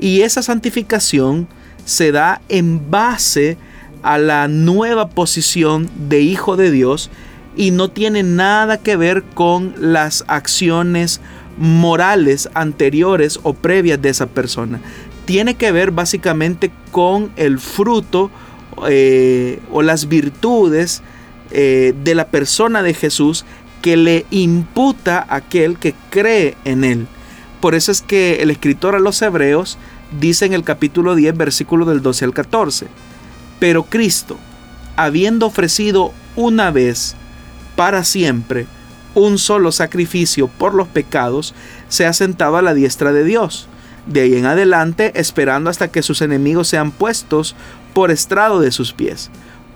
[0.00, 1.48] Y esa santificación
[1.84, 3.58] se da en base
[4.02, 7.10] a la nueva posición de hijo de Dios
[7.56, 11.20] y no tiene nada que ver con las acciones
[11.58, 14.80] morales anteriores o previas de esa persona.
[15.24, 18.30] Tiene que ver básicamente con el fruto
[18.88, 21.02] eh, o las virtudes
[21.50, 23.44] eh, de la persona de Jesús
[23.82, 27.06] que le imputa aquel que cree en él.
[27.60, 29.78] Por eso es que el escritor a los hebreos
[30.20, 32.86] dice en el capítulo 10, versículo del 12 al 14,
[33.58, 34.38] pero Cristo,
[34.96, 37.16] habiendo ofrecido una vez
[37.78, 38.66] para siempre
[39.14, 41.54] un solo sacrificio por los pecados,
[41.88, 43.68] se ha sentado a la diestra de Dios.
[44.06, 47.54] De ahí en adelante, esperando hasta que sus enemigos sean puestos
[47.94, 49.30] por estrado de sus pies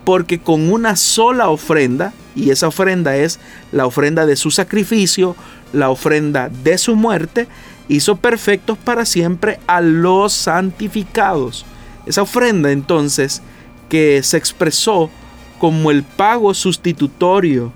[0.05, 3.39] porque con una sola ofrenda, y esa ofrenda es
[3.71, 5.37] la ofrenda de su sacrificio,
[5.73, 7.47] la ofrenda de su muerte,
[7.89, 11.65] hizo perfectos para siempre a los santificados.
[12.07, 13.43] Esa ofrenda entonces
[13.89, 15.11] que se expresó
[15.59, 17.73] como el pago sustitutorio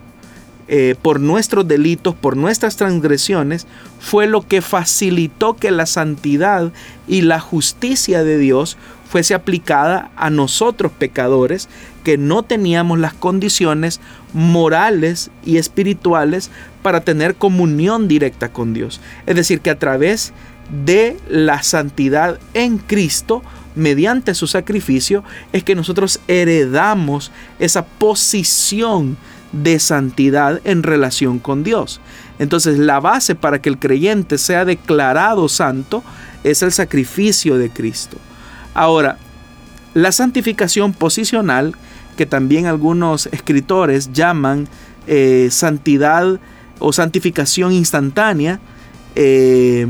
[0.69, 3.67] eh, por nuestros delitos, por nuestras transgresiones,
[4.01, 6.73] fue lo que facilitó que la santidad
[7.07, 8.77] y la justicia de Dios
[9.09, 11.69] fuese aplicada a nosotros pecadores
[12.03, 14.01] que no teníamos las condiciones
[14.33, 16.51] morales y espirituales
[16.83, 19.01] para tener comunión directa con Dios.
[19.27, 20.33] Es decir, que a través
[20.85, 23.43] de la santidad en Cristo,
[23.75, 29.17] mediante su sacrificio, es que nosotros heredamos esa posición
[29.63, 32.01] de santidad en relación con Dios.
[32.39, 36.03] Entonces la base para que el creyente sea declarado santo
[36.45, 38.19] es el sacrificio de Cristo.
[38.75, 39.19] Ahora,
[39.95, 41.75] la santificación posicional,
[42.17, 44.69] que también algunos escritores llaman
[45.07, 46.39] eh, santidad
[46.79, 48.61] o santificación instantánea,
[49.15, 49.87] eh,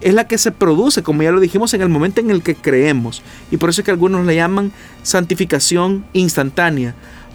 [0.00, 2.54] es la que se produce, como ya lo dijimos, en el momento en el que
[2.54, 3.22] creemos.
[3.50, 6.94] Y por eso es que algunos le llaman santificación instantánea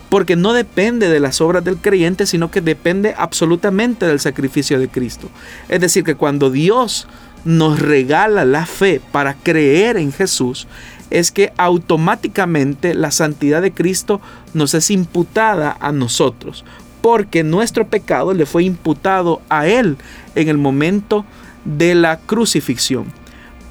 [0.09, 4.87] porque no depende de las obras del creyente, sino que depende absolutamente del sacrificio de
[4.87, 5.29] Cristo.
[5.69, 7.07] Es decir, que cuando Dios
[7.43, 10.67] nos regala la fe para creer en Jesús,
[11.09, 14.19] es que automáticamente la santidad de Cristo
[14.53, 16.65] nos es imputada a nosotros,
[17.01, 19.97] porque nuestro pecado le fue imputado a Él
[20.33, 21.25] en el momento
[21.63, 23.05] de la crucifixión.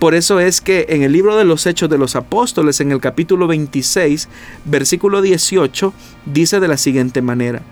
[0.04, 3.00] Por eso es que en el libro de los Hechos de los Apóstoles, en el
[3.00, 4.28] capítulo 26,
[4.66, 5.94] versículo 18,
[6.26, 7.62] dice de la siguiente manera,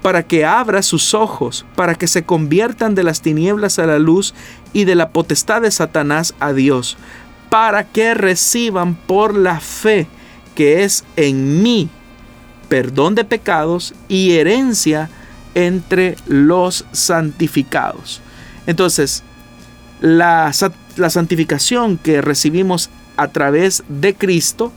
[0.00, 4.34] para que abra sus ojos, para que se conviertan de las tinieblas a la luz
[4.72, 6.96] y de la potestad de Satanás a Dios,
[7.48, 10.06] para que reciban por la fe
[10.54, 11.88] que es en mí
[12.68, 15.10] perdón de pecados y herencia
[15.56, 18.20] entre los santificados.
[18.68, 19.24] Entonces,
[20.00, 20.52] la,
[21.10, 24.72] santificación que recibimos a través de Cristo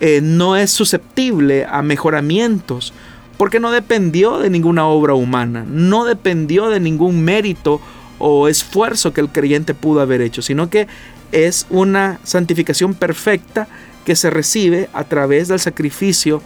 [0.00, 2.92] eh, no es susceptible a mejoramientos,
[3.36, 7.80] porque no dependió de ninguna obra humana, no dependió de ningún mérito
[8.18, 10.86] o esfuerzo que el creyente pudo haber hecho, sino que
[11.32, 13.68] es una santificación perfecta
[14.04, 16.42] que se recibe a través del sacrificio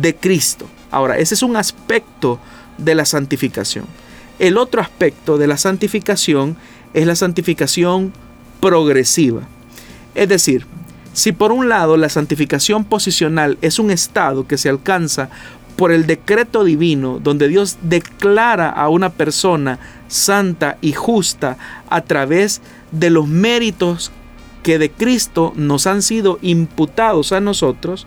[0.00, 0.66] de Cristo.
[0.90, 2.38] Ahora, ese es un aspecto
[2.78, 3.86] de la santificación.
[4.38, 6.56] El otro aspecto de la santificación
[6.94, 8.12] es la santificación
[8.60, 9.42] progresiva.
[10.14, 10.66] Es decir,
[11.12, 15.30] si por un lado la santificación posicional es un estado que se alcanza
[15.76, 19.78] por el decreto divino, donde Dios declara a una persona
[20.08, 21.56] santa y justa
[21.88, 24.10] a través de los méritos
[24.62, 28.06] que de Cristo nos han sido imputados a nosotros,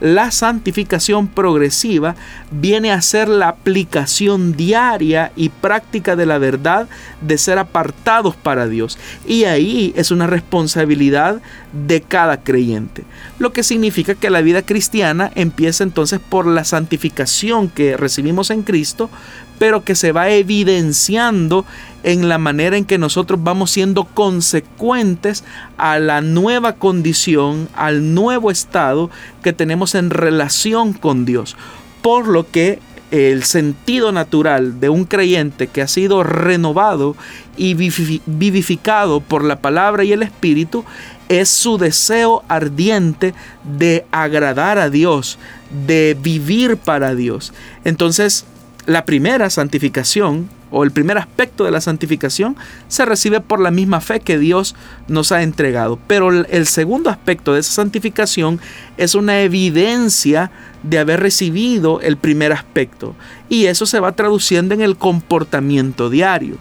[0.00, 2.14] la santificación progresiva
[2.50, 6.88] viene a ser la aplicación diaria y práctica de la verdad
[7.20, 8.98] de ser apartados para Dios.
[9.26, 11.40] Y ahí es una responsabilidad
[11.72, 13.04] de cada creyente.
[13.38, 18.62] Lo que significa que la vida cristiana empieza entonces por la santificación que recibimos en
[18.62, 19.10] Cristo,
[19.58, 21.64] pero que se va evidenciando
[22.02, 25.44] en la manera en que nosotros vamos siendo consecuentes
[25.76, 29.10] a la nueva condición, al nuevo estado
[29.42, 31.56] que tenemos en relación con Dios.
[32.02, 32.78] Por lo que
[33.10, 37.16] el sentido natural de un creyente que ha sido renovado
[37.56, 40.84] y vivificado por la palabra y el Espíritu
[41.28, 43.34] es su deseo ardiente
[43.64, 45.38] de agradar a Dios,
[45.86, 47.52] de vivir para Dios.
[47.84, 48.44] Entonces,
[48.88, 52.56] la primera santificación o el primer aspecto de la santificación
[52.88, 54.74] se recibe por la misma fe que Dios
[55.08, 55.98] nos ha entregado.
[56.06, 58.60] Pero el segundo aspecto de esa santificación
[58.96, 60.50] es una evidencia
[60.82, 63.14] de haber recibido el primer aspecto.
[63.50, 66.56] Y eso se va traduciendo en el comportamiento diario.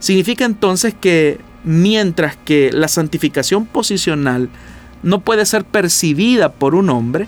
[0.00, 4.50] Significa entonces que mientras que la santificación posicional
[5.02, 7.26] no puede ser percibida por un hombre,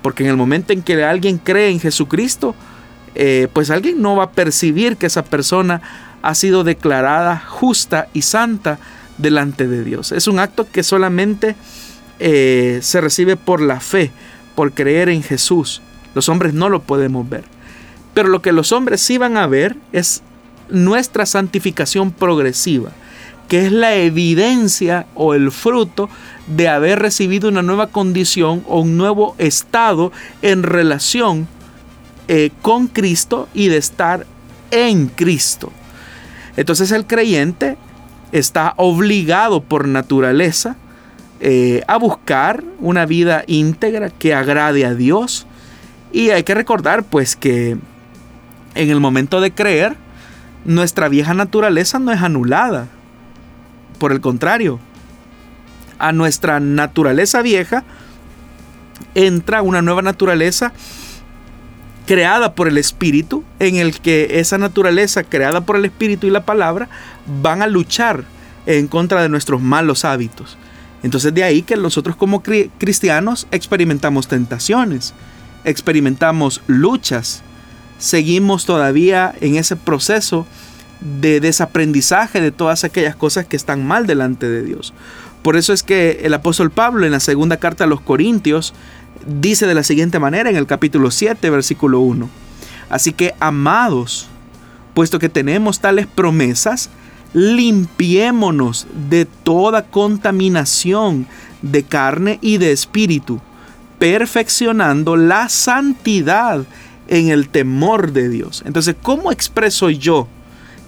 [0.00, 2.54] porque en el momento en que alguien cree en Jesucristo,
[3.14, 5.82] eh, pues alguien no va a percibir que esa persona
[6.22, 8.78] ha sido declarada justa y santa
[9.18, 10.12] delante de Dios.
[10.12, 11.56] Es un acto que solamente
[12.18, 14.10] eh, se recibe por la fe,
[14.54, 15.82] por creer en Jesús.
[16.14, 17.44] Los hombres no lo podemos ver.
[18.14, 20.22] Pero lo que los hombres sí van a ver es
[20.68, 22.92] nuestra santificación progresiva,
[23.48, 26.08] que es la evidencia o el fruto
[26.46, 31.48] de haber recibido una nueva condición o un nuevo estado en relación
[32.34, 34.24] eh, con Cristo y de estar
[34.70, 35.70] en Cristo.
[36.56, 37.76] Entonces el creyente
[38.32, 40.76] está obligado por naturaleza
[41.40, 45.46] eh, a buscar una vida íntegra que agrade a Dios.
[46.10, 47.76] Y hay que recordar pues que
[48.76, 49.94] en el momento de creer,
[50.64, 52.88] nuestra vieja naturaleza no es anulada.
[53.98, 54.80] Por el contrario,
[55.98, 57.84] a nuestra naturaleza vieja
[59.14, 60.72] entra una nueva naturaleza
[62.06, 66.44] creada por el Espíritu, en el que esa naturaleza creada por el Espíritu y la
[66.44, 66.88] palabra
[67.42, 68.24] van a luchar
[68.66, 70.56] en contra de nuestros malos hábitos.
[71.02, 75.14] Entonces de ahí que nosotros como cristianos experimentamos tentaciones,
[75.64, 77.42] experimentamos luchas,
[77.98, 80.46] seguimos todavía en ese proceso
[81.20, 84.94] de desaprendizaje de todas aquellas cosas que están mal delante de Dios.
[85.42, 88.74] Por eso es que el apóstol Pablo en la segunda carta a los Corintios
[89.26, 92.28] dice de la siguiente manera en el capítulo 7, versículo 1.
[92.88, 94.28] Así que, amados,
[94.94, 96.90] puesto que tenemos tales promesas,
[97.34, 101.26] limpiémonos de toda contaminación
[101.62, 103.40] de carne y de espíritu,
[103.98, 106.64] perfeccionando la santidad
[107.08, 108.62] en el temor de Dios.
[108.66, 110.28] Entonces, ¿cómo expreso yo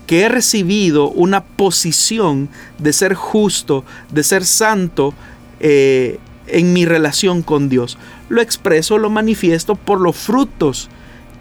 [0.07, 5.15] que he recibido una posición de ser justo, de ser santo
[5.61, 7.99] eh, en mi relación con Dios?
[8.29, 10.89] Lo expreso, lo manifiesto por los frutos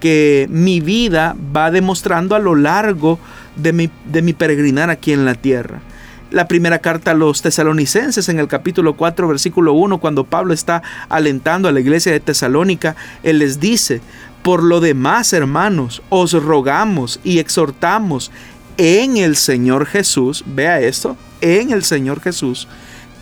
[0.00, 3.18] que mi vida va demostrando a lo largo
[3.56, 5.80] de mi, de mi peregrinar aquí en la tierra.
[6.30, 10.82] La primera carta a los tesalonicenses en el capítulo 4 versículo 1, cuando Pablo está
[11.08, 14.00] alentando a la iglesia de Tesalónica, él les dice,
[14.42, 18.30] por lo demás, hermanos, os rogamos y exhortamos
[18.76, 22.68] en el Señor Jesús, vea esto, en el Señor Jesús,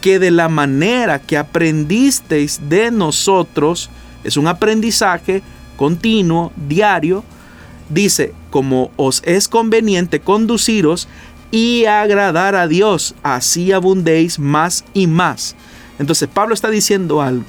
[0.02, 3.88] que de la manera que aprendisteis de nosotros,
[4.24, 5.42] es un aprendizaje
[5.76, 7.24] continuo, diario,
[7.88, 11.08] dice, como os es conveniente conduciros
[11.50, 15.54] y agradar a Dios, así abundéis más y más.
[15.98, 17.46] Entonces Pablo está diciendo algo,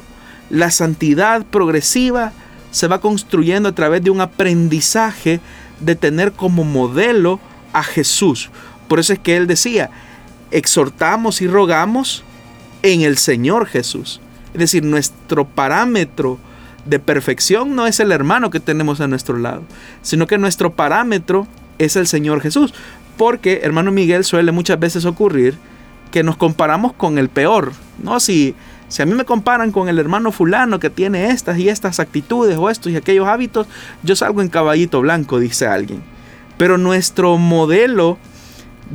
[0.49, 2.33] la santidad progresiva
[2.69, 5.39] se va construyendo a través de un aprendizaje
[5.79, 7.39] de tener como modelo
[7.73, 8.51] a Jesús.
[8.87, 9.89] Por eso es que él decía,
[10.51, 12.23] exhortamos y rogamos
[12.83, 14.21] en el Señor Jesús.
[14.53, 16.37] Es decir, nuestro parámetro
[16.85, 19.63] de perfección no es el hermano que tenemos a nuestro lado,
[20.01, 21.47] sino que nuestro parámetro
[21.79, 22.73] es el Señor Jesús.
[23.17, 25.57] Porque, hermano Miguel, suele muchas veces ocurrir
[26.11, 27.71] que nos comparamos con el peor.
[28.01, 28.19] ¿no?
[28.19, 28.55] Si,
[28.87, 32.57] si a mí me comparan con el hermano fulano que tiene estas y estas actitudes
[32.57, 33.67] o estos y aquellos hábitos,
[34.03, 36.01] yo salgo en caballito blanco, dice alguien.
[36.57, 38.17] Pero nuestro modelo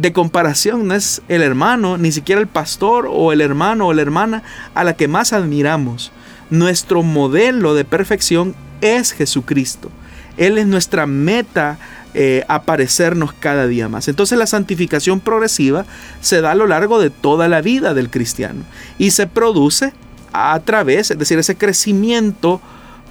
[0.01, 4.03] de comparación no es el hermano, ni siquiera el pastor o el hermano o la
[4.03, 4.42] hermana
[4.74, 6.12] a la que más admiramos.
[6.51, 9.90] Nuestro modelo de perfección es Jesucristo.
[10.36, 11.78] Él es nuestra meta
[12.14, 14.07] eh, aparecernos cada día más.
[14.07, 15.84] Entonces la santificación progresiva
[16.20, 18.62] se da a lo largo de toda la vida del cristiano
[18.99, 19.92] y se produce
[20.32, 22.61] a través, es decir, ese crecimiento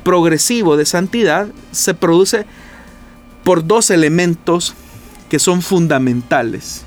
[0.03, 2.45] progresivo de santidad se produce
[3.43, 4.73] por dos elementos
[5.29, 6.83] que son fundamentales.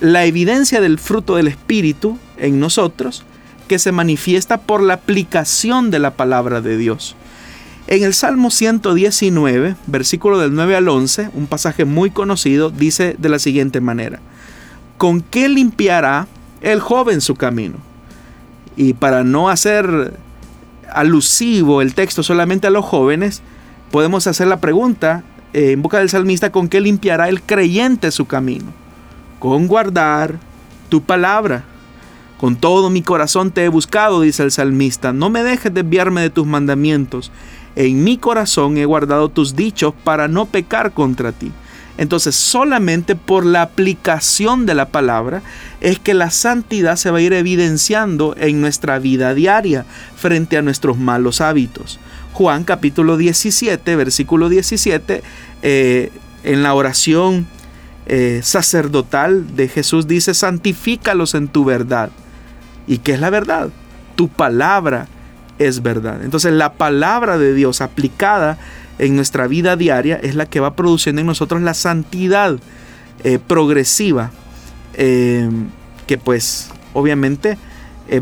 [0.00, 3.24] La evidencia del fruto del Espíritu en nosotros,
[3.68, 7.14] que se manifiesta por la aplicación de la palabra de Dios.
[7.86, 13.28] En el Salmo 119, versículo del 9 al 11, un pasaje muy conocido, dice de
[13.28, 14.20] la siguiente manera,
[14.96, 16.26] ¿con qué limpiará
[16.60, 17.78] el joven su camino?
[18.76, 20.14] Y para no hacer
[20.92, 23.42] alusivo el texto solamente a los jóvenes,
[23.90, 28.26] podemos hacer la pregunta, eh, en boca del salmista, ¿con qué limpiará el creyente su
[28.26, 28.72] camino?
[29.38, 30.38] Con guardar
[30.88, 31.64] tu palabra.
[32.38, 35.12] Con todo mi corazón te he buscado, dice el salmista.
[35.12, 37.30] No me dejes desviarme de tus mandamientos.
[37.76, 41.52] En mi corazón he guardado tus dichos para no pecar contra ti.
[41.98, 45.42] Entonces solamente por la aplicación de la palabra
[45.80, 49.84] es que la santidad se va a ir evidenciando en nuestra vida diaria
[50.16, 52.00] frente a nuestros malos hábitos.
[52.32, 55.22] Juan capítulo 17, versículo 17,
[55.62, 56.10] eh,
[56.42, 57.46] en la oración
[58.06, 62.10] eh, sacerdotal de Jesús dice, santifícalos en tu verdad.
[62.86, 63.68] ¿Y qué es la verdad?
[64.16, 65.06] Tu palabra
[65.58, 66.24] es verdad.
[66.24, 68.58] Entonces la palabra de Dios aplicada
[69.00, 72.58] en nuestra vida diaria es la que va produciendo en nosotros la santidad
[73.24, 74.30] eh, progresiva,
[74.94, 77.56] que pues obviamente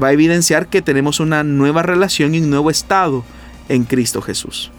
[0.01, 3.25] va a evidenciar que tenemos una nueva relación y un nuevo estado
[3.69, 4.71] en Cristo Jesús.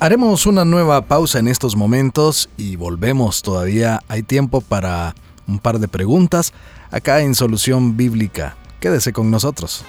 [0.00, 3.42] Haremos una nueva pausa en estos momentos y volvemos.
[3.42, 5.14] Todavía hay tiempo para
[5.46, 6.52] un par de preguntas
[6.90, 8.56] acá en Solución Bíblica.
[8.80, 9.84] Quédese con nosotros.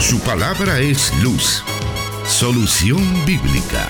[0.00, 1.62] Su palabra es luz.
[2.26, 3.86] Solución Bíblica.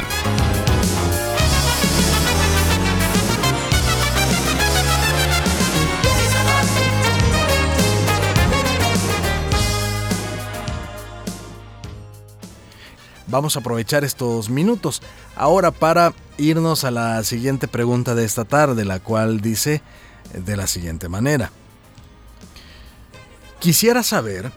[13.29, 15.01] Vamos a aprovechar estos minutos
[15.37, 19.81] ahora para irnos a la siguiente pregunta de esta tarde, la cual dice
[20.35, 21.53] de la siguiente manera.
[23.61, 24.51] Quisiera saber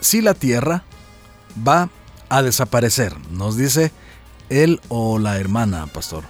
[0.00, 0.84] si la Tierra
[1.66, 1.88] va
[2.28, 3.14] a desaparecer?
[3.30, 3.92] Nos dice
[4.48, 6.24] él o la hermana, pastor.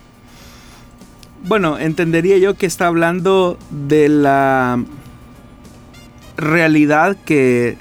[1.44, 4.84] Bueno, entendería yo que está hablando de la
[6.36, 7.78] realidad que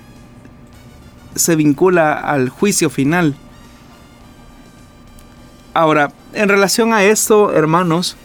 [1.35, 3.35] se vincula al juicio final.
[5.73, 8.17] Ahora, en relación a esto, hermanos,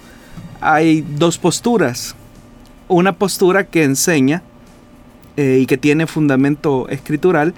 [0.60, 2.14] hay dos posturas.
[2.88, 4.42] Una postura que enseña
[5.36, 7.54] eh, y que tiene fundamento escritural,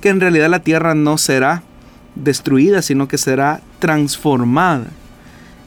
[0.00, 1.62] que en realidad la tierra no será
[2.14, 4.86] destruida, sino que será transformada.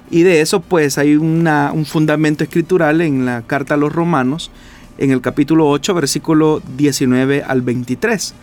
[0.10, 4.52] Y de eso pues hay un fundamento escritural en la carta a los romanos,
[4.98, 8.34] en el capítulo 8, versículo 19 al 23.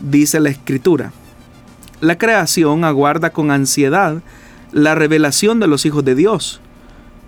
[0.00, 1.12] Dice la escritura,
[2.00, 4.22] la creación aguarda con ansiedad
[4.72, 6.60] la revelación de los hijos de Dios,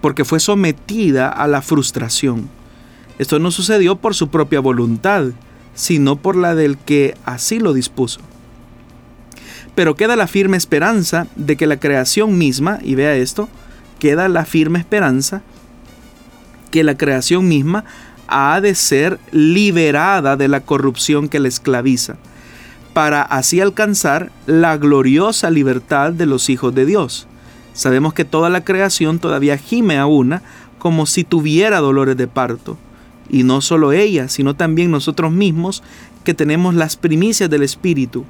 [0.02, 2.50] porque fue sometida a la frustración.
[3.18, 5.26] Esto no sucedió por su propia voluntad,
[5.74, 8.20] sino por la del que así lo dispuso.
[9.74, 13.48] Pero queda la firme esperanza de que la creación misma, y vea esto,
[13.98, 15.42] queda la firme esperanza
[16.70, 17.84] que la creación misma
[18.28, 22.16] ha de ser liberada de la corrupción que la esclaviza,
[22.92, 27.26] para así alcanzar la gloriosa libertad de los hijos de Dios.
[27.72, 30.42] Sabemos que toda la creación todavía gime a una
[30.78, 32.76] como si tuviera dolores de parto.
[33.28, 35.82] Y no solo ella, sino también nosotros mismos
[36.24, 38.24] que tenemos las primicias del Espíritu.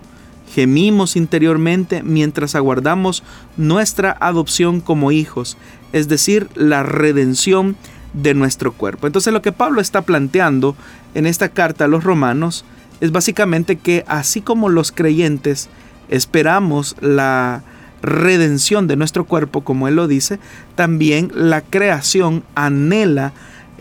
[0.54, 3.22] Gemimos interiormente mientras aguardamos
[3.56, 5.56] nuestra adopción como hijos,
[5.92, 7.76] es decir, la redención
[8.14, 9.06] de nuestro cuerpo.
[9.06, 10.74] Entonces lo que Pablo está planteando
[11.14, 12.64] en esta carta a los romanos
[13.00, 15.68] es básicamente que así como los creyentes
[16.08, 17.62] esperamos la
[18.02, 20.38] redención de nuestro cuerpo, como él lo dice,
[20.74, 23.32] también la creación anhela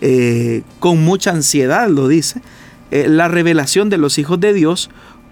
[0.01, 2.41] eh, con mucha ansiedad, lo dice,
[2.91, 4.89] eh, la revelación de los hijos de Dios,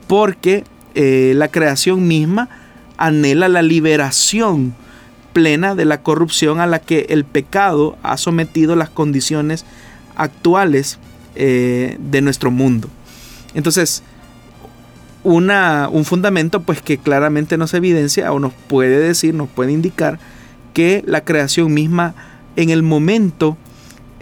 [0.08, 0.64] porque
[0.96, 2.50] eh, la creación misma
[2.98, 4.74] anhela la liberación
[5.34, 9.66] plena de la corrupción a la que el pecado ha sometido las condiciones
[10.16, 11.00] actuales
[11.36, 12.88] de nuestro mundo.
[13.54, 14.04] Entonces,
[15.26, 20.18] una, un fundamento pues que claramente nos evidencia o nos puede decir, nos puede indicar
[20.74, 22.16] que la creación misma
[22.56, 23.58] en el momento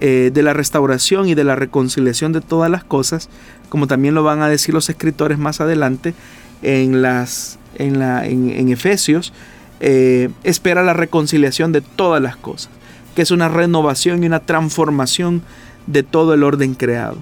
[0.05, 3.29] eh, de la restauración y de la reconciliación de todas las cosas,
[3.69, 6.13] como también lo van a decir los escritores más adelante
[6.61, 9.31] en, las, en, la, en Efesios,
[9.79, 12.69] eh, espera la reconciliación de todas las cosas,
[13.15, 15.41] que es una renovación y una transformación
[15.87, 17.15] de todo el orden creado.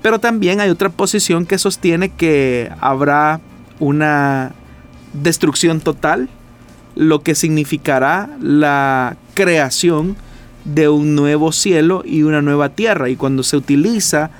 [0.00, 3.40] Pero también hay otra posición que sostiene que habrá
[3.80, 4.52] una
[5.12, 6.28] destrucción total,
[6.94, 10.14] lo que significará la creación
[10.64, 13.08] de un nuevo cielo y una nueva tierra.
[13.08, 14.30] Y cuando se utiliza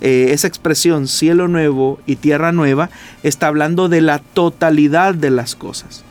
[0.00, 2.90] eh, esa expresión cielo nuevo y tierra nueva,
[3.22, 6.04] está hablando de la totalidad de las cosas.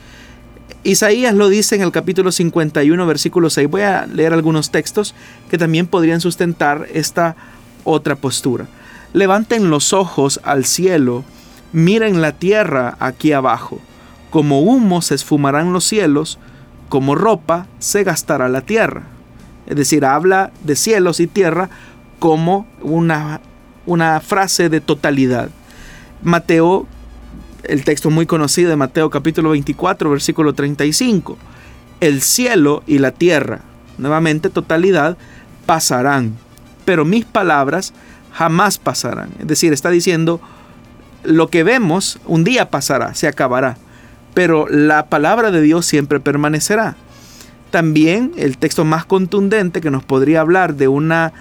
[0.83, 3.69] Isaías lo dice en el capítulo 51, versículo 6.
[3.69, 5.13] Voy a leer algunos textos
[5.49, 7.35] que también podrían sustentar esta
[7.83, 8.67] otra postura.
[9.11, 11.25] Levanten los ojos al cielo,
[11.73, 13.79] miren la tierra aquí abajo.
[14.29, 16.37] Como humo se esfumarán los cielos,
[16.87, 19.03] como ropa se gastará la tierra.
[19.69, 21.69] Es decir, habla de cielos y tierra
[22.19, 23.39] como una,
[23.85, 25.49] una frase de totalidad.
[26.21, 26.87] Mateo
[27.63, 31.37] el texto muy conocido de Mateo capítulo 24, versículo 35.
[31.99, 33.61] El cielo y la tierra,
[33.97, 35.17] nuevamente totalidad,
[35.65, 36.35] pasarán,
[36.85, 37.93] pero mis palabras
[38.31, 39.29] jamás pasarán.
[39.39, 40.39] Es decir, está diciendo,
[41.23, 43.77] lo que vemos un día pasará, se acabará,
[44.33, 46.95] pero la palabra de Dios siempre permanecerá.
[47.71, 51.33] También el texto más contundente que nos podría hablar de una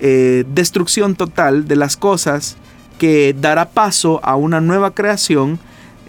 [0.00, 2.56] eh, destrucción total de las cosas
[2.98, 5.58] que dará paso a una nueva creación.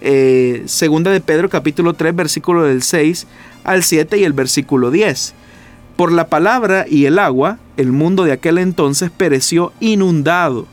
[0.00, 3.26] Eh, segunda de Pedro capítulo 3 versículo del 6
[3.64, 5.34] al 7 y el versículo 10.
[5.96, 10.66] Por la palabra y el agua, el mundo de aquel entonces pereció inundado.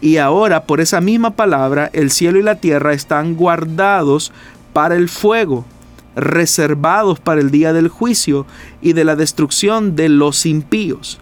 [0.00, 4.32] Y ahora por esa misma palabra el cielo y la tierra están guardados
[4.72, 5.64] para el fuego,
[6.16, 8.46] reservados para el día del juicio
[8.80, 11.18] y de la destrucción de los impíos.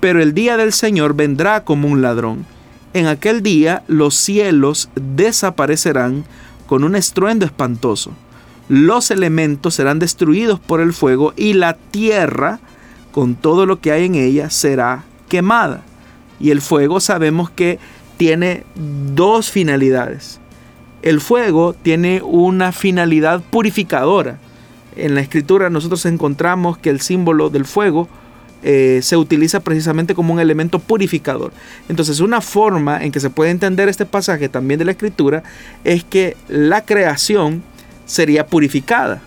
[0.00, 2.46] Pero el día del Señor vendrá como un ladrón
[2.94, 6.24] en aquel día los cielos desaparecerán
[6.66, 8.12] con un estruendo espantoso.
[8.68, 12.60] Los elementos serán destruidos por el fuego y la tierra,
[13.12, 15.82] con todo lo que hay en ella, será quemada.
[16.40, 17.78] Y el fuego sabemos que
[18.16, 18.64] tiene
[19.14, 20.40] dos finalidades.
[21.02, 24.38] El fuego tiene una finalidad purificadora.
[24.96, 28.08] En la escritura nosotros encontramos que el símbolo del fuego
[28.64, 31.52] eh, se utiliza precisamente como un elemento purificador.
[31.88, 35.44] Entonces una forma en que se puede entender este pasaje también de la escritura
[35.84, 37.62] es que la creación
[38.04, 39.22] sería purificada.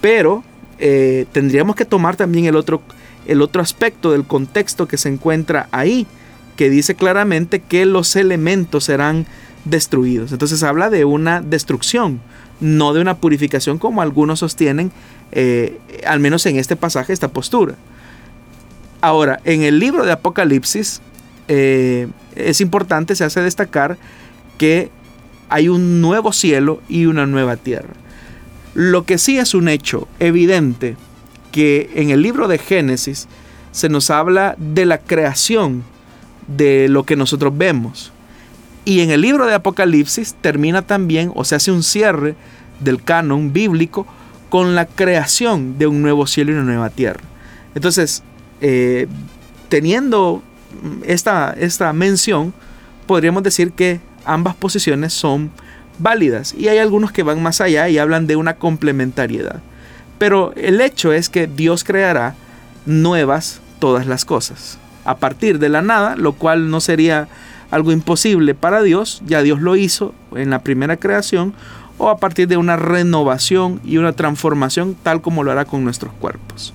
[0.00, 0.42] Pero
[0.78, 2.80] eh, tendríamos que tomar también el otro,
[3.26, 6.06] el otro aspecto del contexto que se encuentra ahí,
[6.56, 9.26] que dice claramente que los elementos serán
[9.64, 10.32] destruidos.
[10.32, 12.20] Entonces habla de una destrucción,
[12.60, 14.92] no de una purificación como algunos sostienen,
[15.32, 17.74] eh, al menos en este pasaje, esta postura.
[19.00, 21.00] Ahora, en el libro de Apocalipsis
[21.48, 23.98] eh, es importante, se hace destacar
[24.56, 24.90] que
[25.48, 27.92] hay un nuevo cielo y una nueva tierra.
[28.74, 30.96] Lo que sí es un hecho evidente
[31.52, 33.28] que en el libro de Génesis
[33.72, 35.84] se nos habla de la creación
[36.48, 38.13] de lo que nosotros vemos.
[38.84, 42.34] Y en el libro de Apocalipsis termina también, o se hace un cierre
[42.80, 44.06] del canon bíblico
[44.50, 47.20] con la creación de un nuevo cielo y una nueva tierra.
[47.74, 48.22] Entonces,
[48.60, 49.06] eh,
[49.68, 50.42] teniendo
[51.04, 52.52] esta, esta mención,
[53.06, 55.50] podríamos decir que ambas posiciones son
[55.98, 59.60] válidas y hay algunos que van más allá y hablan de una complementariedad.
[60.18, 62.34] Pero el hecho es que Dios creará
[62.86, 67.28] nuevas todas las cosas a partir de la nada, lo cual no sería
[67.70, 71.54] algo imposible para Dios, ya Dios lo hizo en la primera creación,
[71.98, 76.12] o a partir de una renovación y una transformación tal como lo hará con nuestros
[76.14, 76.74] cuerpos.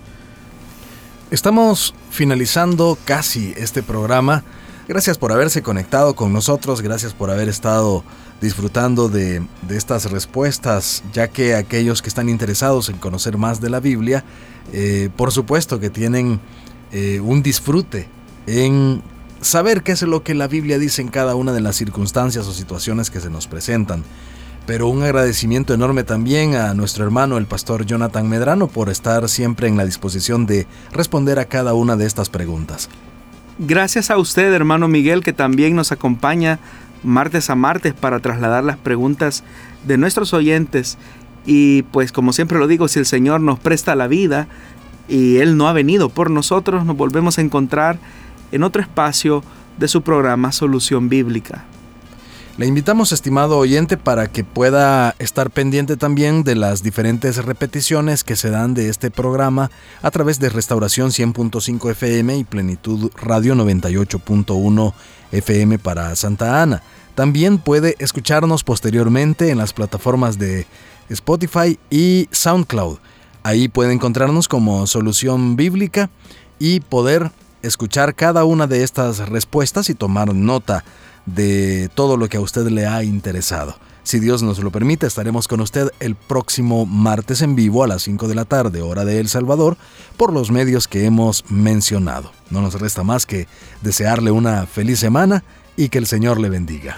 [1.32, 4.44] Estamos finalizando casi este programa.
[4.88, 8.04] Gracias por haberse conectado con nosotros, gracias por haber estado
[8.42, 13.80] disfrutando de, estas respuestas, ya que aquellos que están interesados en conocer más de la
[13.80, 14.24] Biblia,
[14.74, 16.40] eh, por supuesto que tienen
[16.92, 18.08] eh, un disfrute
[18.48, 19.04] en
[19.42, 22.54] saber qué es lo que la Biblia dice en cada una de las circunstancias o
[22.54, 24.04] situaciones que se nos presentan.
[24.66, 29.68] Pero un agradecimiento enorme también a nuestro hermano el pastor Jonathan Medrano por estar siempre
[29.68, 32.90] en la disposición de responder a cada una de estas preguntas.
[33.58, 36.60] Gracias a usted, hermano Miguel, que también nos acompaña
[37.04, 39.44] martes a martes para trasladar las preguntas
[39.88, 40.98] de nuestros oyentes.
[41.46, 44.48] Y pues como siempre lo digo, si el Señor nos presta la vida
[45.08, 47.98] y Él no ha venido por nosotros, nos volvemos a encontrar
[48.52, 49.44] en otro espacio
[49.78, 51.66] de su programa Solución Bíblica.
[52.60, 58.36] Le invitamos, estimado oyente, para que pueda estar pendiente también de las diferentes repeticiones que
[58.36, 59.72] se dan de este programa
[60.02, 64.94] a través de Restauración 100.5 FM y Plenitud Radio 98.1
[65.32, 66.84] FM para Santa Ana.
[67.16, 70.68] También puede escucharnos posteriormente en las plataformas de
[71.08, 72.98] Spotify y SoundCloud.
[73.44, 76.10] Ahí puede encontrarnos como Solución Bíblica
[76.60, 77.32] y poder
[77.62, 80.84] escuchar cada una de estas respuestas y tomar nota
[81.26, 83.76] de todo lo que a usted le ha interesado.
[84.04, 88.02] Si Dios nos lo permite, estaremos con usted el próximo martes en vivo a las
[88.04, 89.78] 5 de la tarde, hora de El Salvador,
[90.18, 92.32] por los medios que hemos mencionado.
[92.50, 93.48] No nos resta más que
[93.82, 95.44] desearle una feliz semana
[95.78, 96.98] y que el Señor le bendiga.